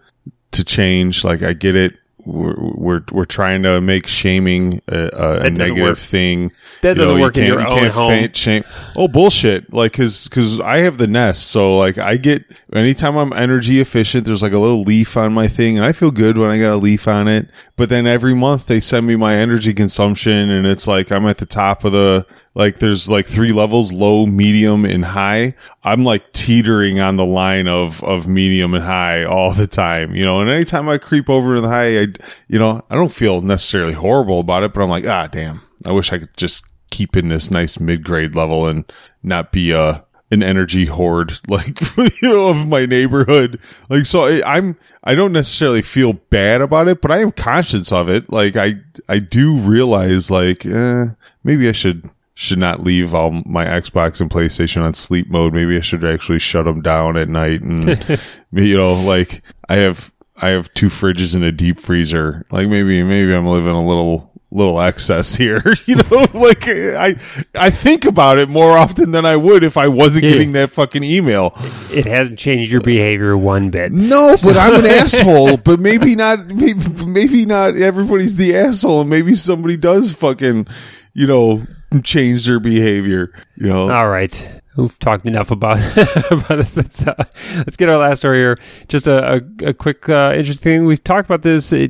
[0.53, 1.23] to change.
[1.25, 1.95] Like I get it,
[2.25, 5.99] we're we're, we're trying to make shaming a, a, a negative work.
[5.99, 6.51] thing.
[6.83, 8.33] That You doesn't you work in can't- your you own can't home.
[8.33, 8.64] shame.
[8.97, 9.73] Oh bullshit!
[9.73, 14.27] Like because because I have the Nest, so like I get anytime I'm energy efficient.
[14.27, 16.73] There's like a little leaf on my thing, and I feel good when I got
[16.73, 17.49] a leaf on it.
[17.77, 21.39] But then every month they send me my energy consumption, and it's like I'm at
[21.39, 22.78] the top of the like.
[22.78, 25.55] There's like three levels: low, medium, and high.
[25.84, 30.24] I'm like teetering on the line of of medium and high all the time, you
[30.24, 30.40] know.
[30.40, 32.07] And anytime I creep over to the high, I
[32.48, 35.61] you know I don't feel necessarily horrible about it, but I'm like, ah, damn.
[35.86, 38.84] I wish I could just keep in this nice mid grade level and
[39.22, 41.78] not be a an energy hoard like
[42.22, 46.88] you know of my neighborhood like so I, i'm i don't necessarily feel bad about
[46.88, 48.76] it but i am conscious of it like i
[49.11, 51.07] i do realize like eh,
[51.44, 55.76] maybe i should should not leave all my xbox and playstation on sleep mode maybe
[55.76, 57.99] i should actually shut them down at night and
[58.53, 63.03] you know like i have i have two fridges and a deep freezer like maybe
[63.03, 67.14] maybe i'm living a little little excess here you know like i
[67.55, 70.30] i think about it more often than i would if i wasn't Yeah.
[70.33, 71.53] getting that fucking email
[71.91, 73.93] It hasn't changed your behavior one bit.
[73.93, 79.11] no but i'm an asshole but maybe not maybe, maybe not everybody's the asshole and
[79.11, 80.66] maybe somebody does fucking
[81.14, 81.66] you know
[82.01, 84.49] change their behavior you know All right.
[84.76, 85.76] We've talked enough about
[86.30, 86.74] about it.
[86.76, 87.24] Let's, uh,
[87.59, 88.57] let's get our last story here.
[88.88, 90.84] Just a, a, a quick uh, interesting thing.
[90.86, 91.88] We've talked about this uh,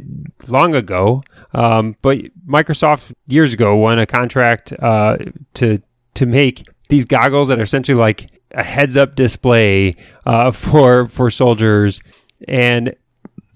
[0.48, 1.22] long ago,
[1.54, 5.16] um, but Microsoft years ago won a contract uh,
[5.54, 5.78] to
[6.14, 9.94] to make these goggles that are essentially like a heads up display
[10.26, 12.00] uh, for for soldiers
[12.48, 12.96] and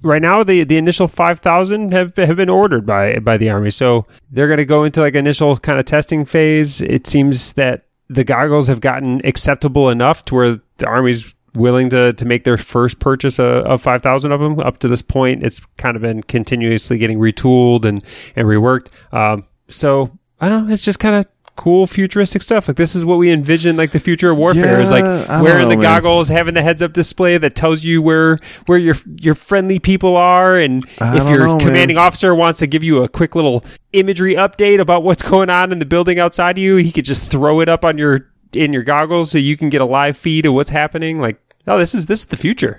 [0.07, 3.71] right now the the initial 5000 have have been ordered by by the army.
[3.71, 6.81] So they're going to go into like initial kind of testing phase.
[6.81, 12.13] It seems that the goggles have gotten acceptable enough to where the army's willing to
[12.13, 15.61] to make their first purchase of, of 5000 of them up to this point it's
[15.79, 18.05] kind of been continuously getting retooled and
[18.37, 18.89] and reworked.
[19.11, 21.27] Um so i don't know it's just kind of
[21.57, 24.91] cool futuristic stuff like this is what we envision like the future of warfare is
[24.91, 25.83] like Yeah, wearing know, the man.
[25.83, 30.17] goggles having the heads up display that tells you where where your your friendly people
[30.17, 31.61] are and I if your know, man.
[31.61, 35.73] commanding officer wants to give you a quick little imagery update about what's going on
[35.73, 38.73] in the building outside of you he could just throw it up on your in
[38.73, 41.95] your goggles so you can get a live feed of what's happening like oh this
[41.95, 42.79] is this is the future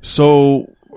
[0.00, 0.72] So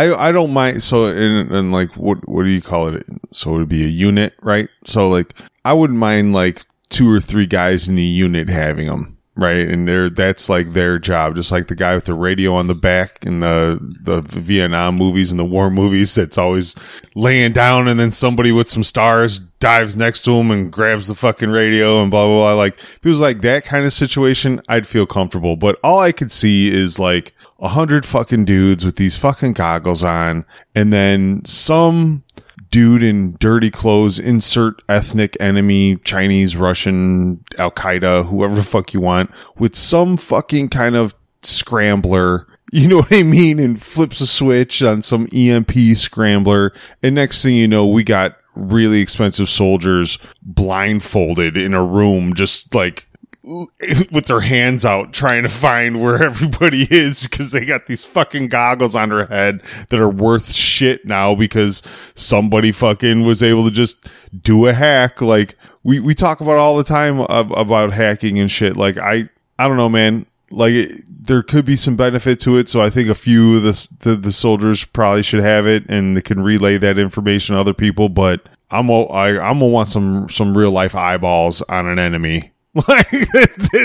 [0.00, 3.06] I I don't mind so and, like what what do you call it?
[3.30, 4.68] So it would be a unit, right?
[4.86, 5.34] So like
[5.64, 9.66] I wouldn't mind like two or three guys in the unit having them, right?
[9.68, 12.74] And they're that's like their job, just like the guy with the radio on the
[12.74, 16.76] back in the the Vietnam movies and the war movies that's always
[17.14, 21.14] laying down and then somebody with some stars dives next to him and grabs the
[21.14, 22.54] fucking radio and blah blah blah.
[22.54, 25.56] Like if it was like that kind of situation, I'd feel comfortable.
[25.56, 30.04] But all I could see is like a hundred fucking dudes with these fucking goggles
[30.04, 32.22] on, and then some
[32.70, 39.00] dude in dirty clothes, insert ethnic enemy, Chinese, Russian, Al Qaeda, whoever the fuck you
[39.00, 42.46] want, with some fucking kind of scrambler.
[42.72, 43.58] You know what I mean?
[43.58, 46.72] And flips a switch on some EMP scrambler.
[47.02, 52.72] And next thing you know, we got really expensive soldiers blindfolded in a room, just
[52.72, 53.08] like
[54.12, 58.48] with their hands out trying to find where everybody is because they got these fucking
[58.48, 61.82] goggles on their head that are worth shit now because
[62.14, 64.08] somebody fucking was able to just
[64.40, 65.20] do a hack.
[65.20, 68.76] Like we we talk about all the time ab- about hacking and shit.
[68.76, 69.28] Like i
[69.58, 70.26] i don't know man.
[70.52, 72.68] Like it, there could be some benefit to it.
[72.68, 76.16] So i think a few of the, the the soldiers probably should have it and
[76.16, 78.08] they can relay that information to other people.
[78.08, 82.52] But i'm a, I, i'm gonna want some some real life eyeballs on an enemy
[82.88, 83.10] like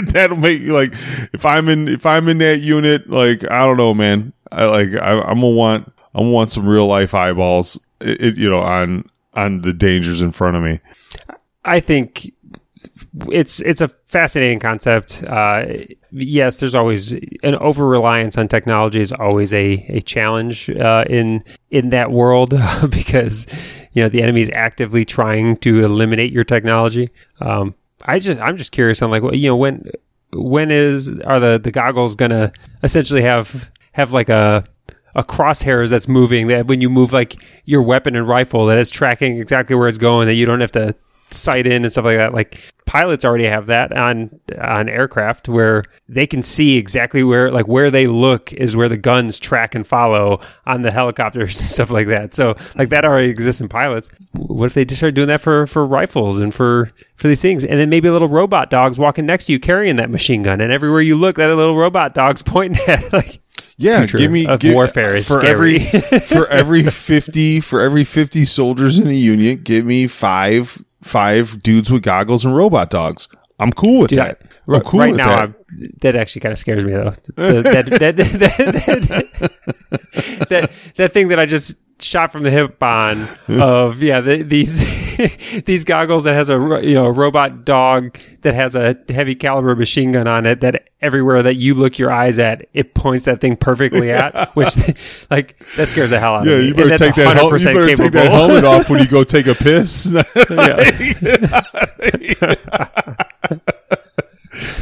[0.07, 0.93] that'll make you like
[1.33, 4.89] if i'm in if i'm in that unit like i don't know man i like
[4.93, 8.47] I, i'm gonna want i am gonna want some real life eyeballs it, it, you
[8.47, 10.79] know on on the dangers in front of me
[11.65, 12.31] I think
[13.31, 15.23] it's it's a fascinating concept.
[15.23, 15.65] Uh,
[16.11, 21.43] yes, there's always an over reliance on technology is always a a challenge uh, in
[21.71, 22.51] in that world
[22.89, 23.47] because
[23.93, 27.09] you know the enemy is actively trying to eliminate your technology.
[27.41, 27.73] Um,
[28.03, 29.89] I just I'm just curious on like what you know when
[30.33, 32.51] when is are the the goggles gonna
[32.83, 34.65] essentially have have like a
[35.15, 38.89] a crosshairs that's moving that when you move like your weapon and rifle that it's
[38.89, 40.93] tracking exactly where it's going that you don't have to
[41.31, 42.33] sight in and stuff like that.
[42.33, 44.29] Like pilots already have that on
[44.61, 48.97] on aircraft where they can see exactly where like where they look is where the
[48.97, 52.33] guns track and follow on the helicopters and stuff like that.
[52.33, 54.09] So like that already exists in pilots.
[54.33, 57.63] What if they just start doing that for for rifles and for for these things?
[57.65, 60.61] And then maybe a little robot dog's walking next to you carrying that machine gun,
[60.61, 63.41] and everywhere you look, that little robot dog's pointing at like.
[63.77, 65.81] Yeah, give me give- warfare is for scary.
[65.81, 69.65] every for every fifty for every fifty soldiers in a unit.
[69.65, 73.27] Give me five five dudes with goggles and robot dogs.
[73.59, 74.41] I'm cool with Dude, that.
[74.67, 75.39] I- I'm cool right with now, that.
[75.43, 75.55] I'm,
[76.01, 77.13] that actually kind of scares me though.
[77.35, 78.15] The- that, that, that,
[80.09, 84.41] that, that, that thing that I just shot from the hip on of yeah the,
[84.43, 84.81] these
[85.65, 86.53] these goggles that has a
[86.83, 90.89] you know a robot dog that has a heavy caliber machine gun on it that
[91.01, 94.75] everywhere that you look your eyes at it points that thing perfectly at which
[95.31, 97.35] like that scares the hell out yeah, of me you And better take that.
[97.35, 100.05] Hel- you 100% better take that helmet off when you go take a piss.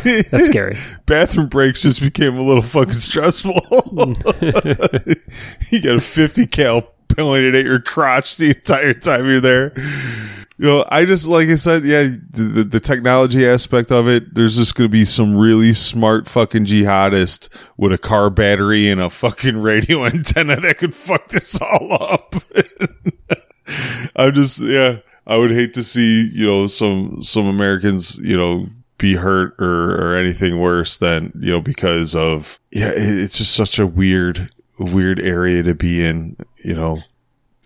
[0.03, 0.75] that's scary
[1.05, 3.53] Bathroom breaks just became a little fucking stressful.
[5.71, 9.73] you got a fifty cal pointed at your crotch the entire time you're there.
[10.57, 14.35] You know, I just like I said, yeah, the, the, technology aspect of it.
[14.35, 19.01] There's just going to be some really smart fucking jihadist with a car battery and
[19.01, 22.35] a fucking radio antenna that could fuck this all up.
[24.15, 28.67] I'm just, yeah, I would hate to see you know some some Americans, you know,
[28.97, 33.79] be hurt or or anything worse than you know because of yeah, it's just such
[33.79, 34.49] a weird
[34.79, 37.03] weird area to be in, you know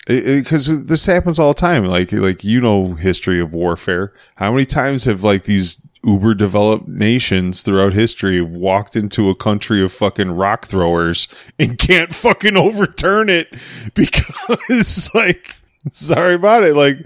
[0.07, 1.85] because this happens all the time.
[1.85, 4.13] Like, like you know, history of warfare.
[4.35, 9.83] How many times have like these uber developed nations throughout history walked into a country
[9.83, 11.27] of fucking rock throwers
[11.59, 13.53] and can't fucking overturn it
[13.93, 15.55] because, like,
[15.91, 16.75] sorry about it.
[16.75, 16.99] Like,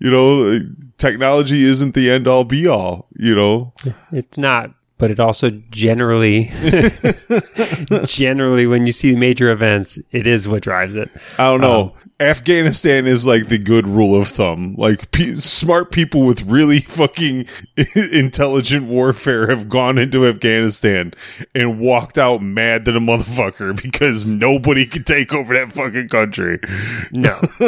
[0.00, 0.60] you know,
[0.98, 3.06] technology isn't the end all be all.
[3.16, 3.72] You know,
[4.10, 6.52] It's not, but it also generally,
[8.04, 11.10] generally, when you see major events, it is what drives it.
[11.38, 11.94] I don't know.
[12.20, 14.74] Afghanistan is like the good rule of thumb.
[14.76, 17.46] Like pe smart people with really fucking
[17.94, 21.14] intelligent warfare have gone into Afghanistan
[21.54, 26.60] and walked out mad than a motherfucker because nobody can take over that fucking country.
[27.10, 27.40] No,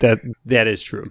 [0.00, 1.08] that that is true.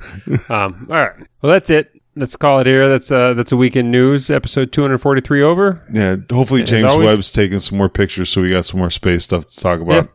[0.49, 1.93] Um, all right, well, that's it.
[2.17, 2.87] Let's call it here.
[2.87, 5.85] That's uh that's a weekend news episode two hundred forty three over.
[5.91, 9.23] yeah, hopefully James always- Webb's taking some more pictures so we got some more space
[9.23, 10.09] stuff to talk about.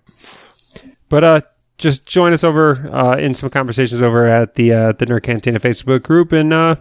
[1.11, 1.40] But uh,
[1.76, 5.61] just join us over uh, in some conversations over at the uh, the Nerd Cantina
[5.61, 6.76] Facebook group, and uh,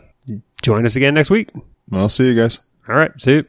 [0.62, 1.50] join us again next week.
[1.92, 2.60] I'll see you guys.
[2.88, 3.46] All right, see you.